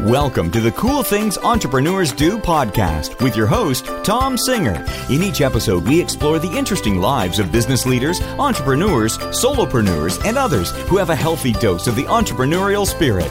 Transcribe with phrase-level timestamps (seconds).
[0.00, 4.84] Welcome to the Cool Things Entrepreneurs Do podcast with your host, Tom Singer.
[5.08, 10.72] In each episode, we explore the interesting lives of business leaders, entrepreneurs, solopreneurs, and others
[10.88, 13.30] who have a healthy dose of the entrepreneurial spirit.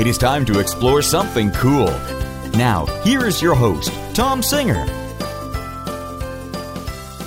[0.00, 1.92] It is time to explore something cool.
[2.54, 4.84] Now, here is your host, Tom Singer.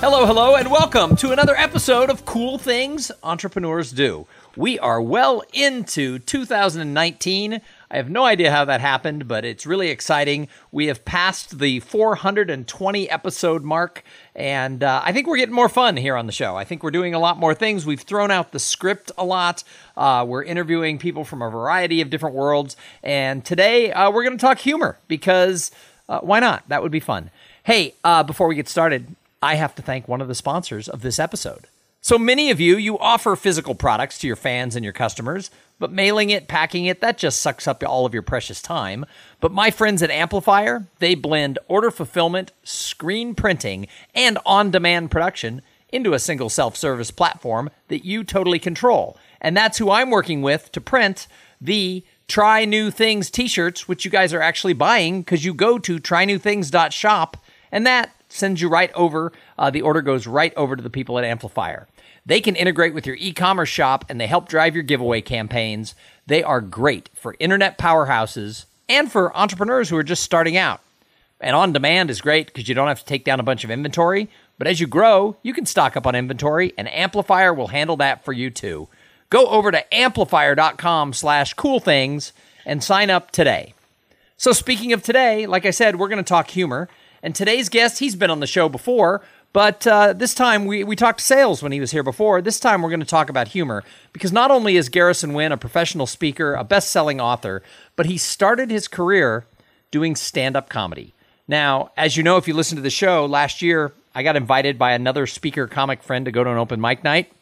[0.00, 4.26] Hello, hello, and welcome to another episode of Cool Things Entrepreneurs Do.
[4.56, 7.62] We are well into 2019.
[7.90, 10.48] I have no idea how that happened, but it's really exciting.
[10.70, 14.04] We have passed the 420 episode mark,
[14.34, 16.54] and uh, I think we're getting more fun here on the show.
[16.54, 17.86] I think we're doing a lot more things.
[17.86, 19.64] We've thrown out the script a lot.
[19.96, 24.36] Uh, we're interviewing people from a variety of different worlds, and today uh, we're going
[24.36, 25.70] to talk humor because
[26.10, 26.68] uh, why not?
[26.68, 27.30] That would be fun.
[27.62, 31.00] Hey, uh, before we get started, I have to thank one of the sponsors of
[31.00, 31.68] this episode.
[32.00, 35.92] So many of you, you offer physical products to your fans and your customers, but
[35.92, 39.04] mailing it, packing it, that just sucks up all of your precious time.
[39.40, 45.62] But my friends at Amplifier, they blend order fulfillment, screen printing, and on demand production
[45.90, 49.16] into a single self service platform that you totally control.
[49.40, 51.26] And that's who I'm working with to print
[51.60, 55.78] the Try New Things t shirts, which you guys are actually buying because you go
[55.78, 57.36] to trynewthings.shop,
[57.72, 59.32] and that sends you right over.
[59.58, 61.88] Uh, the order goes right over to the people at Amplifier.
[62.28, 65.94] They can integrate with your e commerce shop and they help drive your giveaway campaigns.
[66.26, 70.82] They are great for internet powerhouses and for entrepreneurs who are just starting out.
[71.40, 73.70] And on demand is great because you don't have to take down a bunch of
[73.70, 74.28] inventory.
[74.58, 78.26] But as you grow, you can stock up on inventory, and Amplifier will handle that
[78.26, 78.88] for you too.
[79.30, 82.34] Go over to amplifier.com slash cool things
[82.66, 83.72] and sign up today.
[84.36, 86.90] So speaking of today, like I said, we're going to talk humor.
[87.22, 89.22] And today's guest, he's been on the show before,
[89.52, 92.42] but uh, this time we, we talked sales when he was here before.
[92.42, 93.82] This time we're going to talk about humor
[94.12, 97.62] because not only is Garrison Wynn a professional speaker, a best selling author,
[97.96, 99.46] but he started his career
[99.90, 101.14] doing stand up comedy.
[101.46, 104.78] Now, as you know, if you listen to the show, last year I got invited
[104.78, 107.32] by another speaker comic friend to go to an open mic night.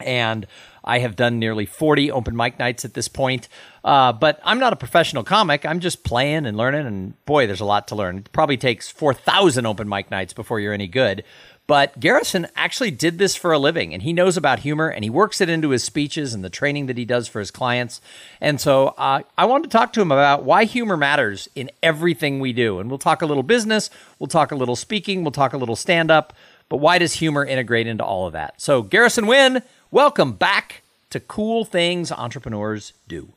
[0.00, 0.46] And
[0.86, 3.48] I have done nearly 40 open mic nights at this point.
[3.84, 5.64] Uh, but I'm not a professional comic.
[5.64, 6.86] I'm just playing and learning.
[6.86, 8.18] And boy, there's a lot to learn.
[8.18, 11.24] It probably takes 4,000 open mic nights before you're any good.
[11.66, 15.10] But Garrison actually did this for a living and he knows about humor and he
[15.10, 18.00] works it into his speeches and the training that he does for his clients.
[18.40, 22.38] And so uh, I wanted to talk to him about why humor matters in everything
[22.38, 22.78] we do.
[22.78, 25.76] And we'll talk a little business, we'll talk a little speaking, we'll talk a little
[25.76, 26.32] stand up.
[26.68, 28.60] But why does humor integrate into all of that?
[28.60, 33.28] So, Garrison Wynn, welcome back to Cool Things Entrepreneurs Do.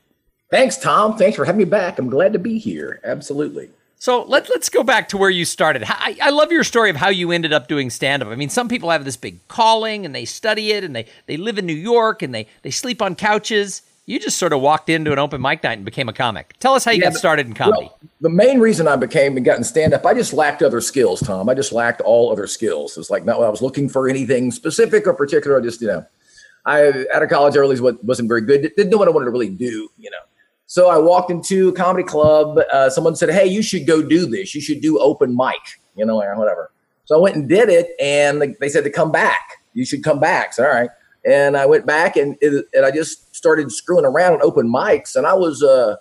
[0.50, 1.16] Thanks, Tom.
[1.16, 1.98] Thanks for having me back.
[1.98, 3.00] I'm glad to be here.
[3.04, 3.70] Absolutely.
[3.98, 5.84] So let, let's go back to where you started.
[5.86, 8.30] I, I love your story of how you ended up doing stand up.
[8.30, 11.36] I mean, some people have this big calling and they study it and they, they
[11.36, 13.82] live in New York and they, they sleep on couches.
[14.06, 16.54] You just sort of walked into an open mic night and became a comic.
[16.58, 17.82] Tell us how you yeah, got started in comedy.
[17.82, 20.80] Well, the main reason I became and got in stand up, I just lacked other
[20.80, 21.48] skills, Tom.
[21.48, 22.96] I just lacked all other skills.
[22.96, 25.60] It's like, not I was looking for anything specific or particular.
[25.60, 26.06] I just, you know,
[26.70, 28.62] I out of college, I really wasn't very good.
[28.76, 30.18] Didn't know what I wanted to really do, you know.
[30.66, 32.60] So I walked into a comedy club.
[32.72, 34.54] Uh, someone said, "Hey, you should go do this.
[34.54, 36.70] You should do open mic, you know, or whatever."
[37.06, 39.58] So I went and did it, and they said to come back.
[39.74, 40.52] You should come back.
[40.54, 40.90] So all right,
[41.24, 45.16] and I went back, and it, and I just started screwing around at open mics,
[45.16, 45.96] and I was uh,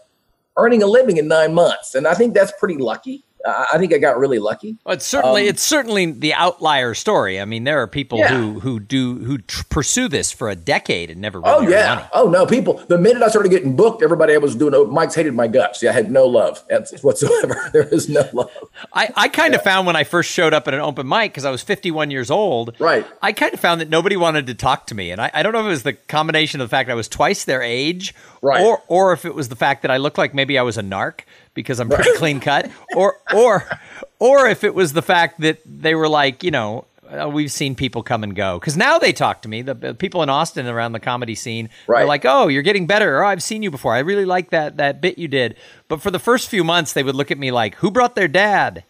[0.55, 3.25] earning a living in nine months, and I think that's pretty lucky.
[3.45, 4.77] I think I got really lucky.
[4.83, 7.39] Well, it's certainly um, it's certainly the outlier story.
[7.39, 8.35] I mean, there are people yeah.
[8.35, 11.39] who who do who tr- pursue this for a decade and never.
[11.39, 11.95] Really oh yeah.
[11.95, 12.07] Money.
[12.13, 12.83] Oh no, people.
[12.87, 15.81] The minute I started getting booked, everybody I was doing open mics hated my guts.
[15.81, 16.63] Yeah, I had no love
[17.01, 17.69] whatsoever.
[17.73, 18.51] there is no love.
[18.93, 19.71] I I kind of yeah.
[19.71, 22.29] found when I first showed up at an open mic because I was 51 years
[22.29, 22.75] old.
[22.79, 23.05] Right.
[23.21, 25.53] I kind of found that nobody wanted to talk to me, and I, I don't
[25.53, 28.61] know if it was the combination of the fact I was twice their age, right,
[28.61, 30.83] or or if it was the fact that I looked like maybe I was a
[30.83, 31.21] narc
[31.59, 33.67] because I'm pretty clean cut, or or
[34.19, 37.75] or if it was the fact that they were like, you know, uh, we've seen
[37.75, 39.61] people come and go because now they talk to me.
[39.61, 42.03] The, the, people in Austin around the comedy scene right.
[42.03, 43.93] are like, "Oh, you're getting better," or "I've seen you before.
[43.93, 45.55] I really like that that bit you did."
[45.87, 48.27] But for the first few months, they would look at me like, "Who brought their
[48.27, 48.83] dad?"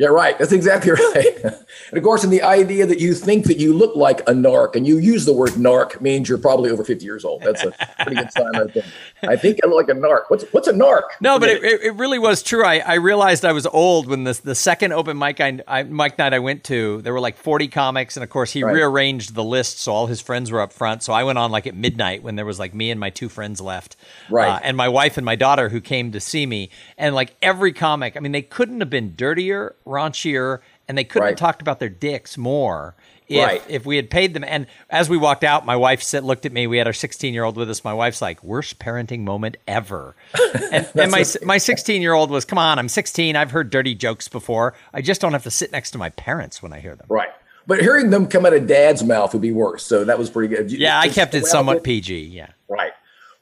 [0.00, 0.38] Yeah, right.
[0.38, 1.44] That's exactly right.
[1.44, 4.74] and of course, in the idea that you think that you look like a narc
[4.74, 7.42] and you use the word narc means you're probably over 50 years old.
[7.42, 8.86] That's a pretty good sign, I think.
[9.24, 10.22] I think I look like a narc.
[10.28, 11.02] What's what's a narc?
[11.20, 12.64] No, but it, it, really was true.
[12.64, 16.16] I, I realized I was old when the, the second open mic, I, I, mic
[16.16, 18.16] night I went to, there were like 40 comics.
[18.16, 18.72] And of course, he right.
[18.72, 21.02] rearranged the list so all his friends were up front.
[21.02, 23.28] So I went on like at midnight when there was like me and my two
[23.28, 23.96] friends left.
[24.30, 24.48] Right.
[24.48, 26.70] Uh, and my wife and my daughter who came to see me.
[26.96, 31.22] And like every comic, I mean, they couldn't have been dirtier, raunchier, and they couldn't
[31.24, 31.30] Right.
[31.32, 32.94] have talked about their dicks more
[33.28, 33.62] if Right.
[33.68, 34.42] if we had paid them.
[34.44, 36.66] And as we walked out, my wife sit, looked at me.
[36.66, 37.84] We had our 16 year old with us.
[37.84, 40.16] My wife's like, "Worst parenting moment ever."
[40.72, 43.36] and, and my my 16 year old was, "Come on, I'm 16.
[43.36, 44.74] I've heard dirty jokes before.
[44.94, 47.30] I just don't have to sit next to my parents when I hear them." Right.
[47.66, 49.84] But hearing them come out of dad's mouth would be worse.
[49.84, 50.72] So that was pretty good.
[50.72, 51.82] Yeah, I kept it somewhat it.
[51.84, 52.18] PG.
[52.24, 52.48] Yeah.
[52.68, 52.92] Right.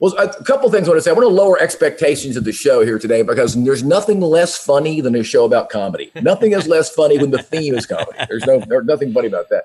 [0.01, 1.11] Well, a couple things I want to say.
[1.11, 5.01] I want to lower expectations of the show here today because there's nothing less funny
[5.01, 6.13] than a show about comedy.
[6.23, 8.17] Nothing is less funny when the theme is comedy.
[8.29, 9.65] There's no there's nothing funny about that.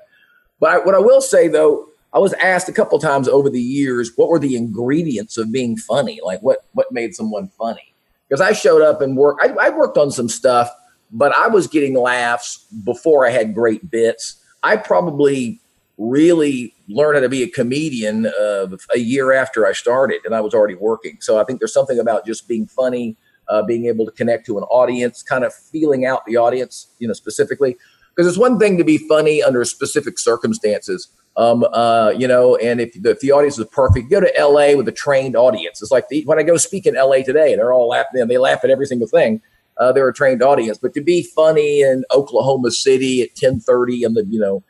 [0.60, 3.62] But I, what I will say though, I was asked a couple times over the
[3.62, 6.20] years, what were the ingredients of being funny?
[6.24, 7.94] Like what what made someone funny?
[8.28, 9.44] Because I showed up and worked.
[9.44, 10.72] I, I worked on some stuff,
[11.12, 14.44] but I was getting laughs before I had great bits.
[14.64, 15.60] I probably
[15.98, 20.42] really learn how to be a comedian uh, a year after I started, and I
[20.42, 21.18] was already working.
[21.22, 23.16] So I think there's something about just being funny,
[23.48, 27.08] uh, being able to connect to an audience, kind of feeling out the audience, you
[27.08, 27.78] know, specifically.
[28.16, 32.80] Because it's one thing to be funny under specific circumstances, um, uh, you know, and
[32.80, 35.82] if the, if the audience is perfect, go to LA with a trained audience.
[35.82, 38.38] It's like the, when I go speak in LA today, they're all laughing, and they
[38.38, 39.42] laugh at every single thing.
[39.78, 44.16] Uh, they're a trained audience, but to be funny in Oklahoma City at 10:30 and
[44.16, 44.64] the you know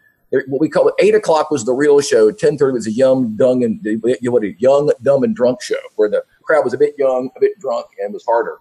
[0.47, 2.31] what we call it eight o'clock was the real show.
[2.31, 6.09] Ten thirty was a young, dumb, and what a young, dumb, and drunk show where
[6.09, 8.57] the crowd was a bit young, a bit drunk, and was harder.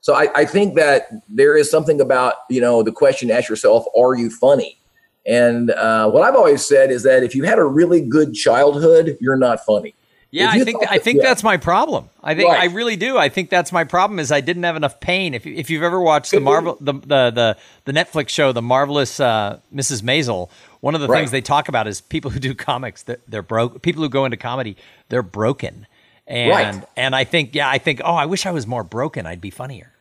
[0.00, 3.84] So I, I think that there is something about you know the question: ask yourself,
[3.96, 4.78] are you funny?
[5.26, 9.18] And uh, what I've always said is that if you had a really good childhood,
[9.20, 9.94] you're not funny.
[10.32, 11.28] Yeah, I think thought I think yeah.
[11.28, 12.08] that's my problem.
[12.22, 13.18] I think I really do.
[13.18, 15.34] I think that's my problem is I didn't have enough pain.
[15.34, 17.56] If if you've ever watched the Marvel the, the the
[17.86, 20.02] the Netflix show The Marvelous uh, Mrs.
[20.02, 20.48] Maisel,
[20.80, 21.20] one of the Right.
[21.20, 23.82] things they talk about is people who do comics that they're broke.
[23.82, 24.76] People who go into comedy,
[25.08, 25.86] they're broken.
[26.26, 26.84] And Right.
[26.96, 29.26] and I think yeah, I think oh, I wish I was more broken.
[29.26, 29.92] I'd be funnier.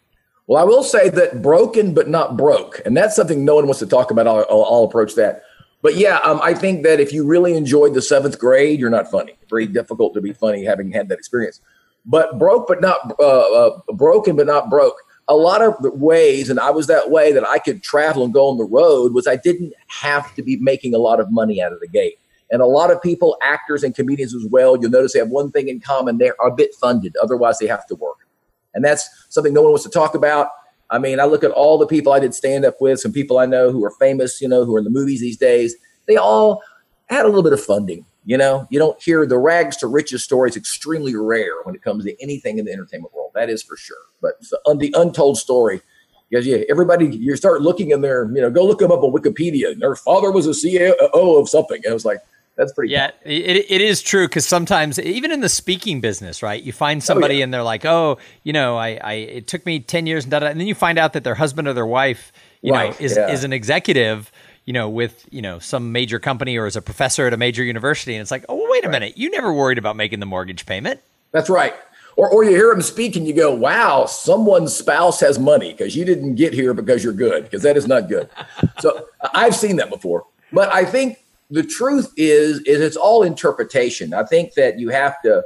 [0.47, 3.79] Well, I will say that broken but not broke, and that's something no one wants
[3.79, 4.27] to talk about.
[4.27, 5.43] I'll, I'll, I'll approach that.
[5.81, 9.09] But yeah, um, I think that if you really enjoyed the seventh grade, you're not
[9.09, 9.37] funny.
[9.49, 11.61] Very difficult to be funny having had that experience.
[12.05, 14.95] But broke but not uh, uh, broken but not broke.
[15.29, 18.47] A lot of ways, and I was that way that I could travel and go
[18.47, 21.71] on the road was I didn't have to be making a lot of money out
[21.71, 22.15] of the gate.
[22.51, 25.51] And a lot of people, actors and comedians as well, you'll notice they have one
[25.51, 27.15] thing in common: they're a bit funded.
[27.21, 28.25] Otherwise, they have to work
[28.73, 30.49] and that's something no one wants to talk about.
[30.89, 33.37] I mean, I look at all the people I did stand up with, some people
[33.37, 35.75] I know who are famous, you know, who are in the movies these days.
[36.07, 36.61] They all
[37.07, 38.05] had a little bit of funding.
[38.25, 40.55] You know, you don't hear the rags to riches stories.
[40.55, 43.19] Extremely rare when it comes to anything in the entertainment world.
[43.39, 43.97] That is for sure.
[44.21, 45.81] But the, the untold story,
[46.30, 48.25] because yeah, everybody you start looking in there.
[48.25, 49.80] You know, go look them up on Wikipedia.
[49.80, 51.81] Their father was a CEO of something.
[51.83, 52.19] And I was like,
[52.59, 52.91] that's pretty.
[52.91, 57.01] Yeah, it, it is true because sometimes, even in the speaking business, right, you find
[57.01, 57.45] oh, somebody yeah.
[57.45, 60.39] and they're like, oh, you know, I, I it took me 10 years and da,
[60.39, 63.15] da, and then you find out that their husband or their wife, you know, is,
[63.15, 63.31] yeah.
[63.31, 64.30] is an executive,
[64.65, 67.63] you know, with, you know, some major company or is a professor at a major
[67.63, 68.13] university.
[68.13, 69.18] And it's like, oh, well, wait a minute.
[69.18, 71.00] You never worried about making the mortgage payment.
[71.31, 71.74] That's right.
[72.19, 75.95] Or, or you hear them speak and you go, wow, someone's spouse has money because
[75.95, 78.30] you didn't get here because you're good, because that is not good.
[78.80, 80.25] so I've seen that before.
[80.51, 84.13] But I think the truth is, is it's all interpretation.
[84.13, 85.38] I think that you have to,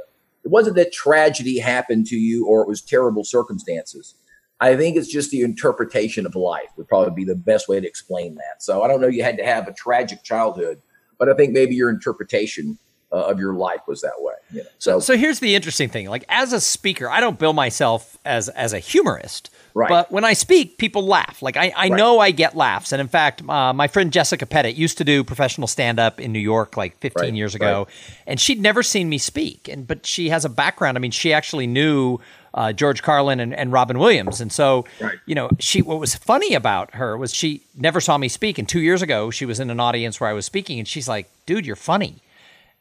[0.44, 4.16] it wasn't that tragedy happened to you or it was terrible circumstances.
[4.60, 7.86] I think it's just the interpretation of life would probably be the best way to
[7.86, 8.64] explain that.
[8.64, 10.82] So I don't know you had to have a tragic childhood,
[11.20, 12.80] but I think maybe your interpretation
[13.14, 14.34] uh, of your life was that way.
[14.52, 14.68] You know?
[14.78, 16.08] So, so here's the interesting thing.
[16.10, 19.50] Like as a speaker, I don't bill myself as as a humorist.
[19.76, 19.88] Right.
[19.88, 21.42] But when I speak, people laugh.
[21.42, 21.92] Like I, I Right.
[21.92, 22.92] know I get laughs.
[22.92, 26.32] And in fact, uh, my friend Jessica Pettitt used to do professional stand up in
[26.32, 27.88] New York like 15 Right, years ago,
[28.26, 29.68] and she'd never seen me speak.
[29.68, 30.96] And but she has a background.
[30.96, 32.18] I mean, she actually knew
[32.54, 34.40] uh, George Carlin and, and Robin Williams.
[34.40, 35.18] And so, Right.
[35.26, 38.58] you know, she what was funny about her was she never saw me speak.
[38.58, 41.08] And two years ago, she was in an audience where I was speaking, and she's
[41.08, 42.20] like, "Dude, you're funny."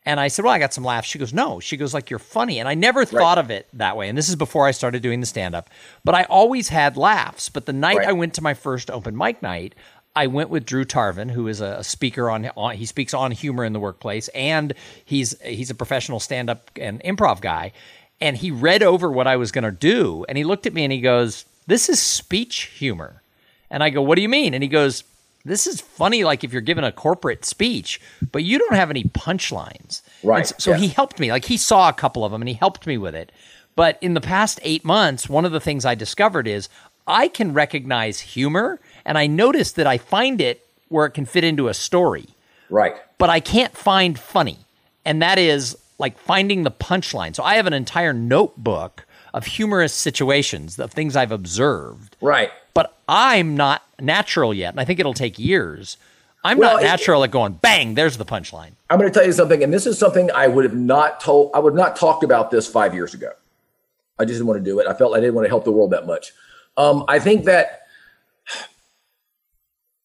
[0.05, 1.07] And I said, Well, I got some laughs.
[1.07, 1.59] She goes, No.
[1.59, 2.59] She goes, like, you're funny.
[2.59, 4.09] And I never thought of it that way.
[4.09, 5.69] And this is before I started doing the stand up.
[6.03, 7.49] But I always had laughs.
[7.49, 8.09] But the night Right.
[8.09, 9.75] I went to my first open mic night,
[10.15, 13.63] I went with Drew Tarvin, who is a, speaker on, on he speaks on humor
[13.63, 17.71] in the workplace, and he's he's a professional stand up and improv guy.
[18.21, 20.93] And he read over what I was gonna do, and he looked at me and
[20.93, 23.21] he goes, This is speech humor.
[23.69, 24.53] And I go, What do you mean?
[24.53, 25.03] And he goes,
[25.45, 27.99] This is funny, like if you're giving a corporate speech,
[28.31, 30.01] but you don't have any punchlines.
[30.23, 30.77] Right, And so so yeah.
[30.77, 31.31] he helped me.
[31.31, 33.31] Like he saw a couple of them and he helped me with it.
[33.75, 36.69] But in the past eight months, one of the things I discovered is
[37.07, 41.43] I can recognize humor and I noticed that I find it where it can fit
[41.43, 42.27] into a story,
[42.69, 42.95] right.
[43.17, 44.59] but I can't find funny.
[45.03, 47.35] And that is like finding the punchline.
[47.35, 52.15] So I have an entire notebook of humorous situations, of things I've observed.
[52.21, 52.51] Right.
[52.73, 55.97] But I'm not natural yet, and I think it'll take years.
[56.43, 57.95] I'm Well, not it- natural at going bang.
[57.95, 58.71] There's the punchline.
[58.89, 61.51] I'm going to tell you something, and this is something I would have not told.
[61.53, 63.29] I would not talked about this five years ago.
[64.19, 64.87] I just didn't want to do it.
[64.87, 66.31] I felt I didn't want to help the world that much.
[66.77, 67.81] Um, I think that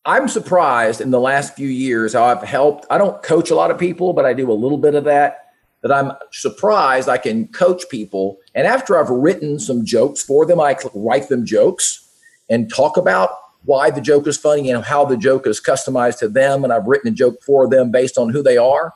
[0.05, 2.87] I'm surprised in the last few years how I've helped.
[2.89, 5.48] I don't coach a lot of people, but I do a little bit of that.
[5.83, 10.61] That I'm surprised I can coach people, and after I've written some jokes for them,
[10.61, 12.09] I write them jokes
[12.51, 13.31] and talk about
[13.65, 16.65] why the joke is funny and how the joke is customized to them.
[16.65, 18.93] And I've written a joke for them based on who they are.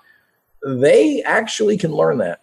[0.67, 2.41] They actually can learn that.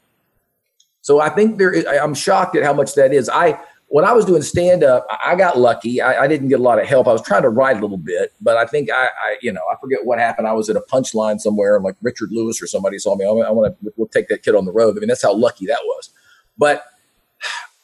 [1.01, 1.72] So I think there.
[1.72, 3.29] Is, I'm shocked at how much that is.
[3.29, 6.00] I when I was doing stand up, I got lucky.
[6.00, 7.08] I, I didn't get a lot of help.
[7.08, 9.62] I was trying to write a little bit, but I think I, I, you know,
[9.72, 10.48] I forget what happened.
[10.48, 13.25] I was at a punchline somewhere, and like Richard Lewis or somebody saw me.
[13.25, 13.93] I want to.
[13.98, 14.96] We'll take that kid on the road.
[14.96, 16.12] I mean, that's how lucky that was.
[16.58, 16.84] But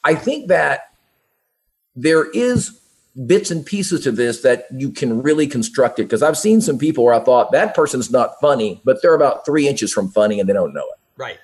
[0.04, 0.92] I think that
[1.96, 2.80] there is
[3.26, 6.78] bits and pieces to this that you can really construct it because I've seen some
[6.78, 10.38] people where I thought that person's not funny, but they're about three inches from funny
[10.38, 10.98] and they don't know it.
[11.16, 11.38] Right.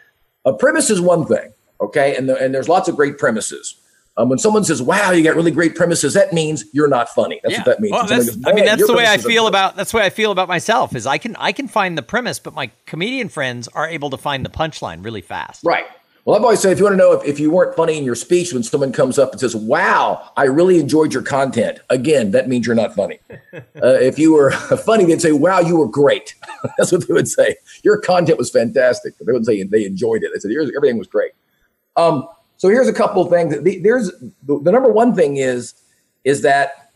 [0.44, 3.80] A premise is one thing, okay, and the, and there's lots of great premises.
[4.18, 7.40] Um, when someone says, "Wow, you got really great premises," that means you're not funny.
[7.42, 7.92] That's what that means.
[7.92, 9.76] Well, goes, I mean, that's the way I feel great." about.
[9.76, 10.94] That's the way I feel about myself.
[10.94, 14.18] Is I can I can find the premise, but my comedian friends are able to
[14.18, 15.64] find the punchline really fast.
[15.64, 15.86] Right.
[16.24, 18.04] Well, I've always said if you want to know if, if you weren't funny in
[18.04, 22.30] your speech when someone comes up and says, Wow, I really enjoyed your content, again,
[22.30, 23.18] that means you're not funny.
[23.54, 24.50] uh, if you were
[24.84, 26.36] funny, they'd say, Wow, you were great.
[26.78, 27.56] That's what they would say.
[27.82, 29.18] Your content was fantastic.
[29.18, 30.30] They wouldn't say they enjoyed it.
[30.32, 31.32] They said, everything was great.
[31.96, 32.28] Um,
[32.62, 33.60] so here's a couple of things.
[33.60, 34.12] The- There's
[34.44, 35.74] the, the number one thing is
[36.22, 36.92] is that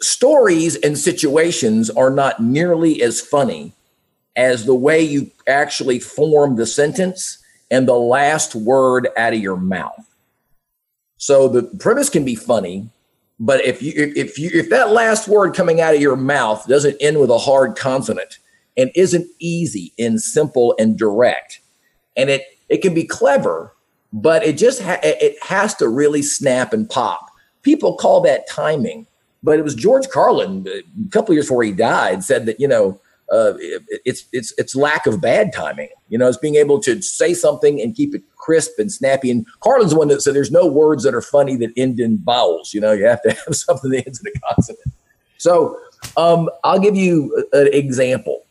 [0.00, 3.74] stories and situations are not nearly as funny
[4.36, 7.36] as the way you actually form the sentence
[7.70, 10.08] and the last word out of your mouth.
[11.18, 12.88] So the premise can be funny,
[13.38, 16.96] but if you if you if that last word coming out of your mouth doesn't
[17.02, 18.38] end with a hard consonant
[18.78, 21.60] and isn't easy and simple and direct,
[22.16, 23.73] and it it can be clever,
[24.14, 27.26] but it just ha- it has to really snap and pop.
[27.62, 29.06] People call that timing,
[29.42, 30.70] but it was George Carlin uh,
[31.06, 32.98] a couple years before he died said that you know
[33.32, 35.88] uh, it- it's it's it's lack of bad timing.
[36.08, 39.30] You know, it's being able to say something and keep it crisp and snappy.
[39.30, 42.18] And Carlin's the one that said there's no words that are funny that end in
[42.18, 42.72] vowels.
[42.72, 44.84] You know, you have to have something that ends in a consonant.
[45.38, 45.76] So
[46.16, 48.44] um, I'll give you an example.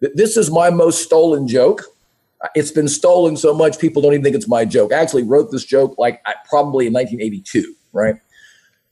[0.00, 1.82] This is my most stolen joke.
[2.54, 4.92] It's been stolen so much people don't even think it's my joke.
[4.92, 8.14] I actually wrote this joke like I, probably in 1982, right?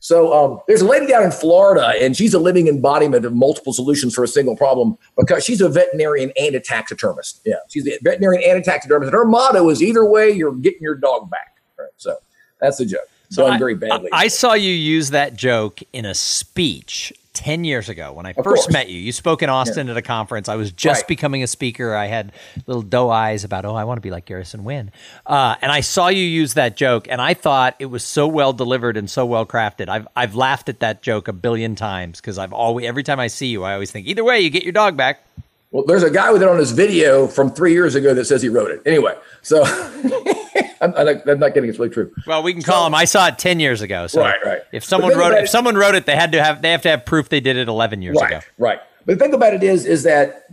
[0.00, 3.72] So um, there's a lady down in Florida, and she's a living embodiment of multiple
[3.72, 7.40] solutions for a single problem because she's a veterinarian and a taxidermist.
[7.44, 10.82] Yeah, she's a veterinarian and a taxidermist, and her motto is either way, you're getting
[10.82, 11.56] your dog back.
[11.78, 12.16] Right, so
[12.60, 13.08] that's the joke.
[13.32, 14.10] Done I- very badly.
[14.12, 18.32] I, I saw you use that joke in a speech 10 years ago when I
[18.32, 18.72] first course.
[18.72, 18.98] met you.
[18.98, 20.48] You spoke in Austin at a conference.
[20.48, 21.08] I was just Right.
[21.08, 21.94] becoming a speaker.
[21.94, 22.32] I had
[22.66, 24.90] little doe eyes about, oh, I want to be like Garrison Wynn.
[25.26, 28.52] Uh, and I saw you use that joke, and I thought it was so well
[28.52, 29.88] delivered and so well crafted.
[29.88, 33.26] I've, I've laughed at that joke a billion times because I've always, every time I
[33.28, 35.22] see you, I always think, either way, you get your dog back.
[35.70, 38.40] Well, there's a guy with it on his video from three years ago that says
[38.40, 38.80] he wrote it.
[38.86, 39.62] Anyway, so
[40.80, 41.68] I'm, I'm not- kidding.
[41.68, 42.12] It's really true.
[42.26, 42.94] Well, we can call him.
[42.94, 44.06] I saw it 10 years ago.
[44.06, 44.62] So Right, right.
[44.72, 46.90] If someone wrote it, if someone wrote it, they had to have, they have to
[46.90, 48.40] have proof they did it 11 years right, ago.
[48.58, 48.80] Right.
[49.04, 50.46] But the thing about it is, is that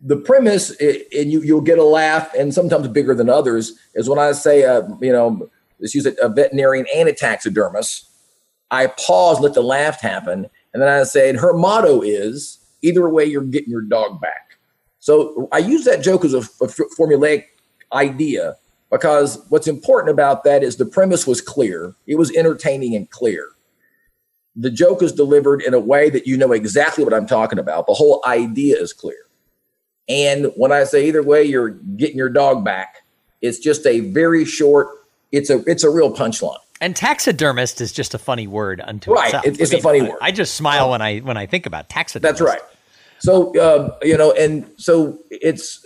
[0.00, 4.18] the premise, and you you'll get a laugh, and sometimes bigger than others, is when
[4.18, 8.08] I say, uh, you know, let's use it, a veterinarian and a taxidermist.
[8.70, 13.08] I pause, let the laugh happen, and then I say, and her motto is, either
[13.08, 14.58] way, you're getting your dog back.
[15.00, 17.44] So I use that joke as a formulaic
[17.92, 18.56] idea
[18.90, 23.48] because what's important about that is the premise was clear, it was entertaining and clear
[24.58, 27.86] the joke is delivered in a way that you know exactly what I'm talking about.
[27.86, 29.18] The whole idea is clear.
[30.08, 33.02] And when I say either way, you're getting your dog back.
[33.42, 34.88] It's just a very short.
[35.30, 36.56] It's a it's a real punchline.
[36.80, 39.44] And taxidermist is just a funny word unto Right, itself.
[39.46, 40.18] it- it's a funny I- word.
[40.22, 42.38] I just smile when I when I think about taxidermist.
[42.38, 42.60] That's right.
[43.18, 45.84] So um, you know, and so it's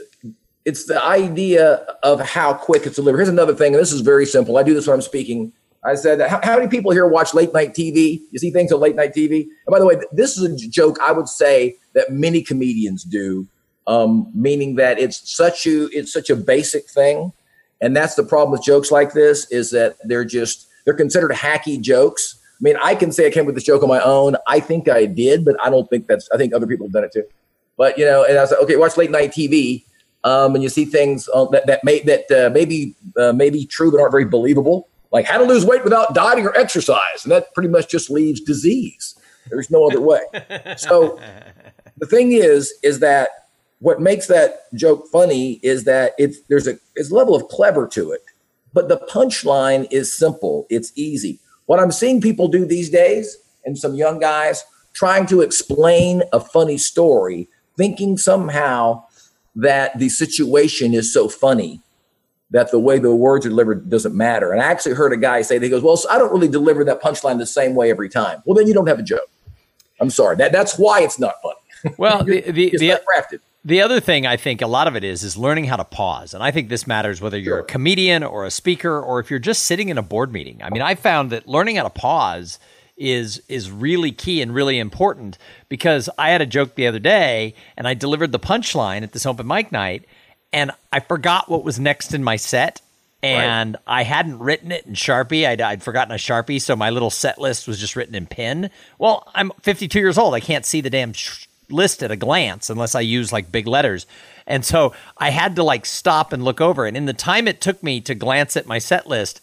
[0.64, 3.18] it's the idea of how quick it's delivered.
[3.18, 4.58] Here's another thing, and this is very simple.
[4.58, 5.52] I do this when I'm speaking.
[5.82, 8.20] I said, how, how many people here watch late night TV?
[8.30, 9.44] You see things on late night TV?
[9.44, 13.46] And by the way, this is a joke I would say that many comedians do,
[13.86, 17.32] um, meaning that it's such a it's such a basic thing,
[17.80, 21.80] and that's the problem with jokes like this is that they're just they're considered hacky
[21.80, 22.38] jokes.
[22.60, 24.36] I mean, I can say I came with this joke on my own.
[24.46, 26.28] I think I did, but I don't think that's.
[26.30, 27.24] I think other people have done it too.
[27.78, 29.84] But you know, and I said, okay, watch late night TV,
[30.24, 33.90] um, and you see things uh, that that may that uh, maybe uh, maybe true
[33.90, 34.88] but aren't very believable.
[35.12, 37.24] like how to lose weight without dieting or exercise.
[37.24, 39.16] And that pretty much just leaves disease.
[39.48, 40.20] There's no other way.
[40.76, 41.18] So
[41.98, 43.28] the thing is, is that
[43.80, 47.86] what makes that joke funny is that it's there's a, there's a level of clever
[47.88, 48.22] to it,
[48.72, 50.66] but the punchline is simple.
[50.70, 51.40] It's easy.
[51.66, 56.40] What I'm seeing people do these days, and some young guys trying to explain a
[56.40, 59.04] funny story, thinking somehow
[59.57, 61.80] that the situation is so funny
[62.50, 64.52] that the way the words are delivered doesn't matter.
[64.52, 66.49] And I actually heard a guy say, that he goes, Well, so I don't really
[66.49, 68.42] deliver that punchline the same way every time.
[68.45, 69.30] Well, then you don't have a joke.
[70.00, 70.37] I'm sorry.
[70.37, 71.57] That, that's why it's not funny.
[71.97, 73.40] Well, the, the, it's the, crafted.
[73.64, 76.35] The other thing I think a lot of it is is learning how to pause.
[76.35, 77.61] And I think this matters whether you're Sure.
[77.61, 80.61] a comedian or a speaker or if you're just sitting in a board meeting.
[80.62, 82.59] I mean, I found that learning how to pause
[83.00, 85.38] is is really key and really important
[85.69, 89.26] because I had a joke the other day and I delivered the punchline at this
[89.26, 90.04] open mic night
[90.52, 92.83] and I forgot what was next in my set
[93.23, 95.47] and I hadn't written it in Sharpie.
[95.47, 98.71] I'd, I'd forgotten a Sharpie, so my little set list was just written in pen.
[98.99, 100.35] Well, I'm 52 years old.
[100.35, 103.66] I can't see the damn sh- list at a glance unless I use like big
[103.66, 104.07] letters.
[104.47, 106.87] And so I had to like stop and look over.
[106.87, 109.42] And in the time it took me to glance at my set list,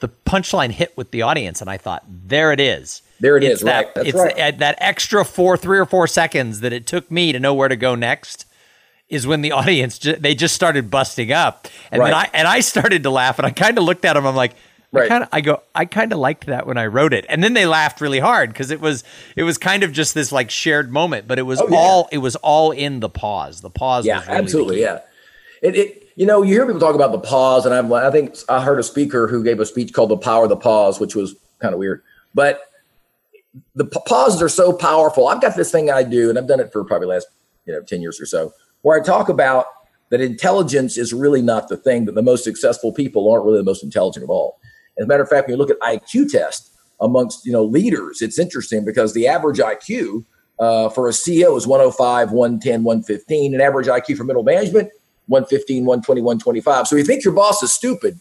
[0.00, 3.02] the punchline hit with the audience, and I thought, there it is.
[3.20, 3.86] There it it's is, right.
[3.86, 4.58] That, That's it's right.
[4.58, 7.74] that- extra four, three or four seconds that it took me to know where to
[7.76, 8.46] go next
[9.08, 13.02] is when the audience they just started busting up, and then I and I started
[13.02, 14.24] to laugh, and I kind of looked at them.
[14.26, 14.54] I'm like,
[14.94, 17.42] I kind of I go, I kind of liked that when I wrote it, and
[17.42, 19.02] then they laughed really hard because it was
[19.34, 21.76] it was kind of just this like shared moment, but it was Oh, yeah.
[21.76, 23.62] all it was all in the pause.
[23.62, 24.80] The pause, Yeah, really absolutely.
[24.82, 25.00] Yeah.
[25.60, 28.34] It, it, you know, you hear people talk about the pause, and I'm, I think
[28.48, 31.14] I heard a speaker who gave a speech called "The Power of the Pause," which
[31.14, 32.02] was kind of weird.
[32.34, 32.60] But
[33.76, 35.28] the pa- pauses are so powerful.
[35.28, 37.28] I've got this thing I do, and I've done it for probably last
[37.66, 39.66] you know ten years or so, where I talk about
[40.10, 42.04] that intelligence is really not the thing.
[42.06, 44.58] That the most successful people aren't really the most intelligent of all.
[44.98, 48.22] As a matter of fact, when you look at IQ test amongst you know leaders,
[48.22, 50.24] it's interesting because the average IQ
[50.58, 54.90] uh, for a CEO is 105, 110, 115, and average IQ for middle management
[55.28, 56.86] 115, 120, 125.
[56.88, 58.18] So you think your boss is stupid,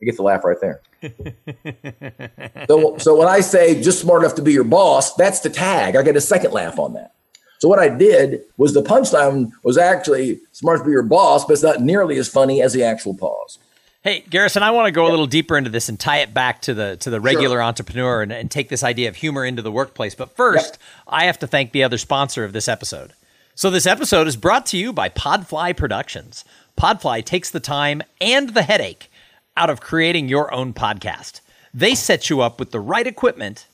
[0.00, 0.80] you get the laugh right there.
[2.68, 5.96] so, so when I say just smart enough to be your boss, that's the tag.
[5.96, 7.12] I get a second laugh on that.
[7.58, 11.52] So what I did was the punchline was actually smart to be your boss, but
[11.52, 13.58] it's not nearly as funny as the actual pause.
[14.02, 16.62] Hey, Garrison, I want to go a little deeper into this and tie it back
[16.62, 19.70] to the to the regular entrepreneur and, and take this idea of humor into the
[19.70, 20.14] workplace.
[20.14, 23.12] But first, I have to thank the other sponsor of this episode.
[23.60, 26.46] So this episode is brought to you by Podfly Productions.
[26.78, 29.12] Podfly takes the time and the headache
[29.54, 31.42] out of creating your own podcast.
[31.74, 33.66] They set you up with the right equipment,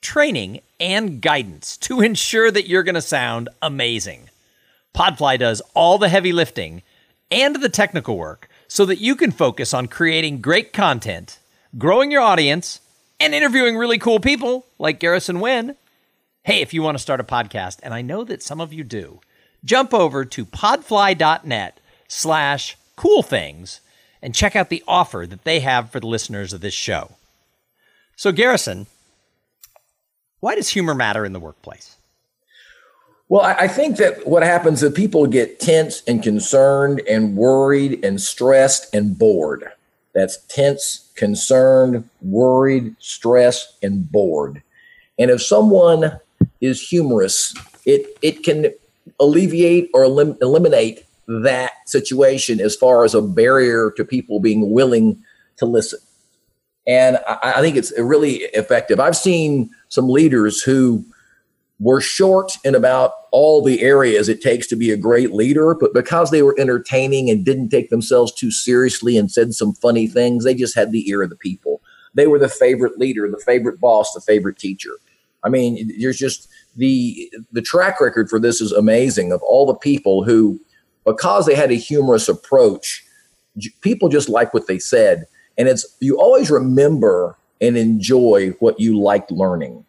[0.00, 4.30] training, and guidance to ensure that you're going to sound amazing.
[4.94, 6.82] Podfly does all the heavy lifting
[7.30, 11.38] and the technical work so that you can focus on creating great content,
[11.76, 12.80] growing your audience,
[13.20, 15.76] and interviewing really cool people like Garrison Wynn.
[16.44, 18.84] Hey, if you want to start a podcast, and I know that some of you
[18.84, 19.20] do,
[19.64, 23.80] jump over to podfly.net slash cool things
[24.22, 27.12] and check out the offer that they have for the listeners of this show.
[28.16, 28.86] So, Garrison,
[30.40, 31.96] why does humor matter in the workplace?
[33.28, 38.20] Well, I, think that what happens is people get tense and concerned and worried and
[38.20, 39.66] stressed and bored.
[40.14, 44.62] That's tense, concerned, worried, stressed, and bored.
[45.18, 46.20] And if someone
[46.60, 47.54] is humorous,
[47.86, 48.72] it it can
[49.20, 55.22] alleviate or elim- eliminate that situation as far as a barrier to people being willing
[55.56, 55.98] to listen.
[56.86, 59.00] And I, I think it's really effective.
[59.00, 61.04] I've seen some leaders who
[61.80, 65.92] were short in about all the areas it takes to be a great leader, but
[65.92, 70.44] because they were entertaining and didn't take themselves too seriously and said some funny things,
[70.44, 71.82] they just had the ear of the people.
[72.14, 74.92] They were the favorite leader, the favorite boss, the favorite teacher.
[75.42, 79.74] I mean, there's just the the track record for this is amazing of all the
[79.74, 80.60] people who,
[81.04, 83.04] because they had a humorous approach,
[83.58, 88.78] j- people just like what they said, and it's you always remember and enjoy what
[88.80, 89.84] you liked learning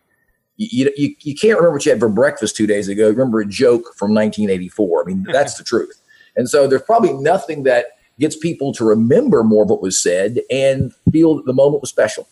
[0.58, 3.10] you, you, you can't remember what you had for breakfast two days ago.
[3.10, 5.02] Remember a joke from 1984.
[5.02, 6.02] I mean, that's the truth.
[6.36, 7.86] And so there's probably nothing that
[8.19, 11.89] gets people to remember more of what was said and feel that the moment was
[11.89, 12.28] special.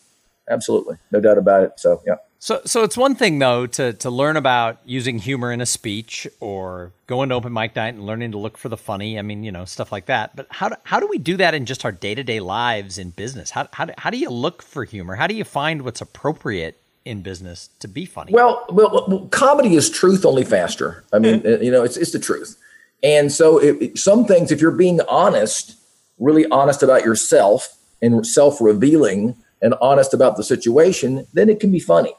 [0.48, 0.96] Absolutely.
[1.10, 1.72] No doubt about it.
[1.76, 2.16] So, yeah.
[2.44, 6.26] So, so it's one thing though to to learn about using humor in a speech
[6.40, 9.18] or going to open mic night and learning to look for the funny.
[9.18, 10.36] I mean, you know, stuff like that.
[10.36, 12.98] But how do, how do we do that in just our day to day lives
[12.98, 13.52] in business?
[13.52, 15.14] How, how do, how do you look for humor?
[15.14, 18.34] How do you find what's appropriate in business to be funny?
[18.34, 21.02] Well, well, well comedy is truth only faster.
[21.14, 22.58] I mean, uh, you know, it's, it's the truth.
[23.02, 25.76] And so it, it- some things, if you're being honest,
[26.18, 31.72] really honest about yourself and self revealing and honest about the situation, then it can
[31.72, 32.12] be funny.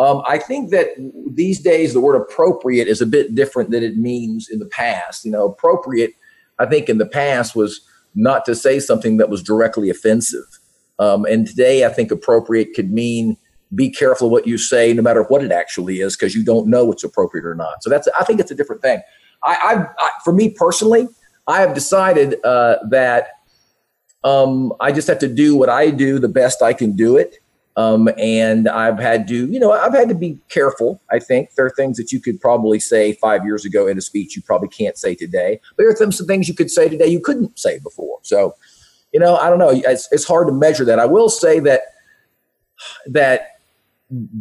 [0.00, 0.88] Um, I think that
[1.30, 5.26] these days the word appropriate is a bit different than it means in the past.
[5.26, 6.14] You know, appropriate,
[6.58, 7.82] I think in the past was
[8.14, 10.58] not to say something that was directly offensive.
[10.98, 13.36] Um, and today I think appropriate could mean
[13.74, 16.86] be careful what you say, no matter what it actually is, because you don't know
[16.86, 17.82] what's appropriate or not.
[17.82, 19.00] So that's I think it's a different thing.
[19.44, 21.08] I, I, for me personally,
[21.46, 23.28] I have decided uh, that
[24.24, 27.38] um, I just have to do what I do the best I can do it.
[27.80, 31.00] Um, and I've had to, you know, I've had to be careful.
[31.10, 34.00] I think there are things that you could probably say five years ago in a
[34.00, 35.60] speech you probably can't say today.
[35.76, 38.18] But there are some things you could say today you couldn't say before.
[38.22, 38.54] So,
[39.12, 39.70] you know, I don't know.
[39.70, 40.98] It's, it's hard to measure that.
[40.98, 41.80] I will say that
[43.06, 43.40] that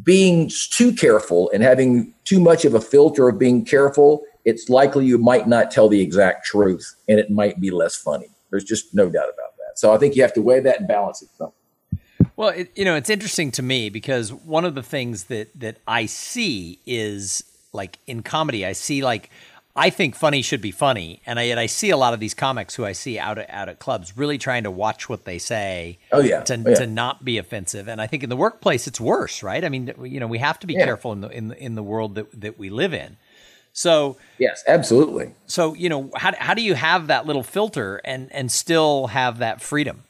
[0.03, 5.05] being too careful and having too much of a filter of being careful, it's likely
[5.05, 8.29] you might not tell the exact truth, and it might be less funny.
[8.49, 9.77] There's just no doubt about that.
[9.77, 11.29] So I think you have to weigh that and balance it.
[11.37, 11.53] So.
[12.39, 15.75] Well, it, you know, it's interesting to me because one of the things that that
[15.85, 19.29] I see is like in comedy, I see like
[19.75, 22.33] I think funny should be funny, and I yet I see a lot of these
[22.33, 25.37] comics who I see out at, out at clubs really trying to watch what they
[25.37, 25.97] say.
[26.13, 26.75] Oh yeah, to, oh, yeah.
[26.75, 29.65] to not be offensive, and I think in the workplace it's worse, right?
[29.65, 30.85] I mean, you know, we have to be yeah.
[30.85, 33.17] careful in the in the, in the world that that we live in.
[33.73, 35.33] So yes, absolutely.
[35.47, 39.39] So you know, how how do you have that little filter and and still have
[39.39, 40.03] that freedom?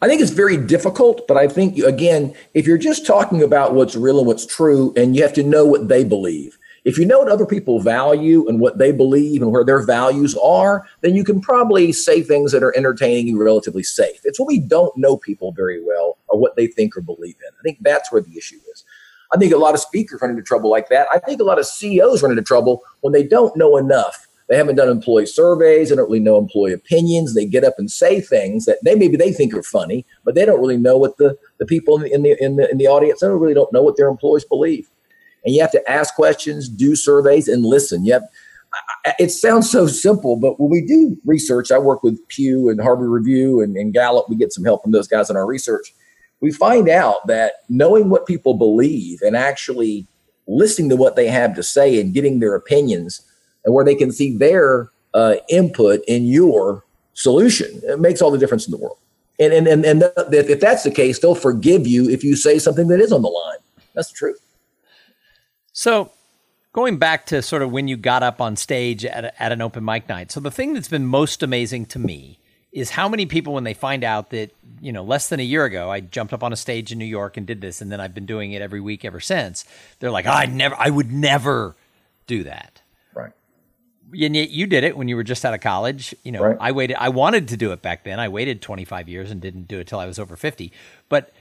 [0.00, 3.96] I think it's very difficult, but I think, again, if you're just talking about what's
[3.96, 6.56] real and what's true, and you have to know what they believe.
[6.84, 10.36] If you know what other people value and what they believe and where their values
[10.42, 14.20] are, then you can probably say things that are entertaining and relatively safe.
[14.24, 17.52] It's when we don't know people very well or what they think or believe in.
[17.58, 18.84] I think that's where the issue is.
[19.34, 21.08] I think a lot of speakers run into trouble like that.
[21.12, 24.56] I think a lot of CEOs run into trouble when they don't know enough they
[24.56, 25.90] haven't done employee surveys.
[25.90, 27.34] They don't really know employee opinions.
[27.34, 30.44] They get up and say things that they maybe they think are funny, but they
[30.44, 33.28] don't really know what the, the people in the, in the in the audience they
[33.28, 34.88] don't really don't know what their employees believe.
[35.44, 38.04] And you have to ask questions, do surveys, and listen.
[38.04, 38.22] Yep.
[39.18, 43.08] It sounds so simple, but when we do research, I work with Pew and Harvard
[43.08, 44.28] Review and, and Gallup.
[44.28, 45.94] We get some help from those guys in our research.
[46.40, 50.06] We find out that knowing what people believe and actually
[50.46, 53.22] listening to what they have to say and getting their opinions
[53.68, 57.68] and where they can see their uh, input in your solution.
[57.84, 58.96] It makes all the difference in the world.
[59.38, 60.02] And, and, and, and
[60.32, 63.28] if that's the case, they'll forgive you if you say something that is on the
[63.28, 63.58] line.
[63.92, 64.40] That's the truth.
[65.74, 66.10] So,
[66.72, 69.60] going back to sort of when you got up on stage at, a, at an
[69.60, 70.32] open mic night.
[70.32, 72.38] So, the thing that's been most amazing to me
[72.72, 74.50] is how many people, when they find out that,
[74.80, 77.04] you know, less than a year ago, I jumped up on a stage in New
[77.04, 79.66] York and did this, and then I've been doing it every week ever since.
[80.00, 81.76] They're like, I never, I would never
[82.26, 82.80] do that
[84.12, 86.14] and yet you did it when you were just out of college.
[86.22, 86.56] You know, right.
[86.60, 86.96] I waited.
[86.98, 88.20] I wanted to do it back then.
[88.20, 90.72] I waited 25 years and didn't do it till I was over 50.
[91.08, 91.32] But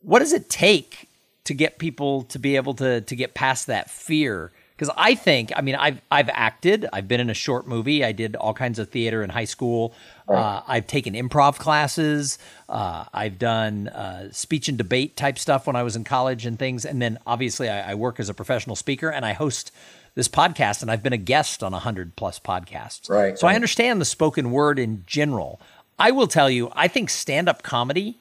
[0.00, 1.08] what does it take
[1.44, 4.52] to get people to be able to to get past that fear?
[4.76, 6.86] Because I think, I mean, I've I've acted.
[6.92, 8.04] I've been in a short movie.
[8.04, 9.94] I did all kinds of theater in high school.
[10.28, 10.38] Right.
[10.38, 12.38] Uh, I've taken improv classes.
[12.68, 16.58] Uh, I've done uh, speech and debate type stuff when I was in college and
[16.58, 16.84] things.
[16.84, 19.72] And then obviously, I, I work as a professional speaker and I host
[20.16, 23.08] this podcast, and I've been a guest on a hundred plus podcasts.
[23.08, 23.38] Right.
[23.38, 23.52] So right.
[23.52, 25.60] I understand the spoken word in general.
[25.98, 28.18] I will tell you, I think stand up comedy.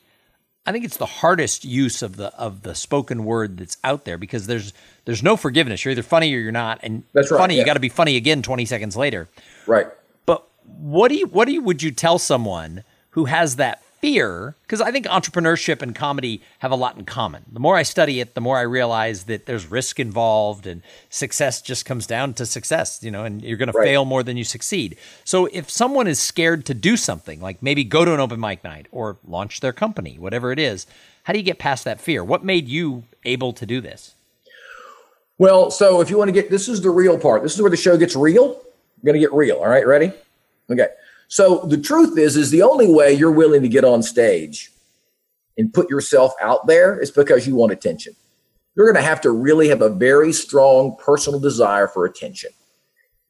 [0.67, 4.17] I think it's the hardest use of the of the spoken word that's out there
[4.17, 4.73] because there's
[5.05, 5.85] there's no forgiveness.
[5.85, 7.55] You're either funny or you're not, and that's right, funny.
[7.55, 7.61] Yeah.
[7.61, 9.29] You got to be funny again 20 seconds later.
[9.65, 9.87] Right.
[10.25, 14.53] But what do you what do you, would you tell someone who has that fear,
[14.61, 17.43] because I think entrepreneurship and comedy have a lot in common.
[17.51, 21.59] The more I study it, the more I realize that there's risk involved and success
[21.59, 23.83] just comes down to success, you know, and you're going right.
[23.83, 24.95] to fail more than you succeed.
[25.23, 28.63] So if someone is scared to do something, like maybe go to an open mic
[28.63, 30.85] night or launch their company, whatever it is,
[31.23, 32.23] how do you get past that fear?
[32.23, 34.13] What made you able to do this?
[35.39, 37.41] Well, so if you want to get this is the real part.
[37.41, 38.49] This is where the show gets real.
[39.01, 39.57] We're going to get real.
[39.57, 40.11] All right, ready?
[40.69, 40.89] Okay.
[41.27, 44.71] So the truth is, is the only way you're willing to get on stage
[45.57, 48.15] and put yourself out there is because you want attention.
[48.75, 52.51] You're going to have to really have a very strong personal desire for attention.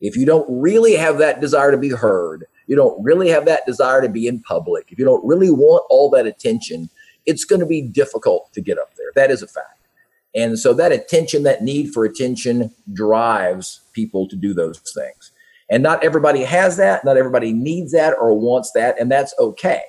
[0.02, 3.66] If you don't really have that desire to be heard, you don't really have that
[3.66, 6.90] desire to be in public, if you don't really want all that attention,
[7.26, 9.12] it's going to be difficult to get up there.
[9.16, 9.88] That is a fact.
[10.36, 15.32] And so that attention, that need for attention drives people to do those things.
[15.70, 17.04] And not everybody has that.
[17.04, 19.00] Not everybody needs that or wants that.
[19.00, 19.82] And that's okay.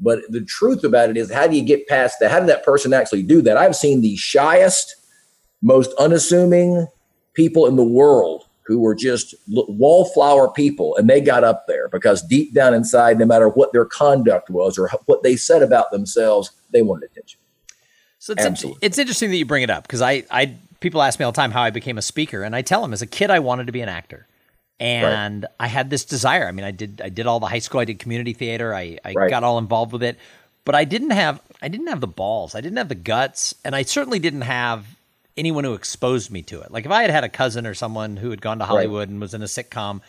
[0.00, 2.30] But the truth about it is, how do you get past that?
[2.30, 3.56] How did that person actually do that?
[3.56, 4.96] I've seen the shyest,
[5.62, 6.88] most unassuming
[7.34, 12.22] people in the world who were just wallflower people and they got up there because
[12.22, 16.50] deep down inside no matter what their conduct was or what they said about themselves
[16.72, 17.38] they wanted attention
[18.18, 21.24] so it's, it's interesting that you bring it up because I, I people ask me
[21.24, 23.30] all the time how i became a speaker and i tell them as a kid
[23.30, 24.26] i wanted to be an actor
[24.80, 25.50] and right.
[25.60, 27.84] i had this desire i mean i did i did all the high school i
[27.84, 29.30] did community theater i, I right.
[29.30, 30.18] got all involved with it
[30.64, 33.76] but i didn't have i didn't have the balls i didn't have the guts and
[33.76, 34.86] i certainly didn't have
[35.36, 36.70] anyone who exposed me to it.
[36.70, 39.12] Like if I had had a cousin or someone who had gone to Hollywood right.
[39.12, 40.00] and was in a sitcom,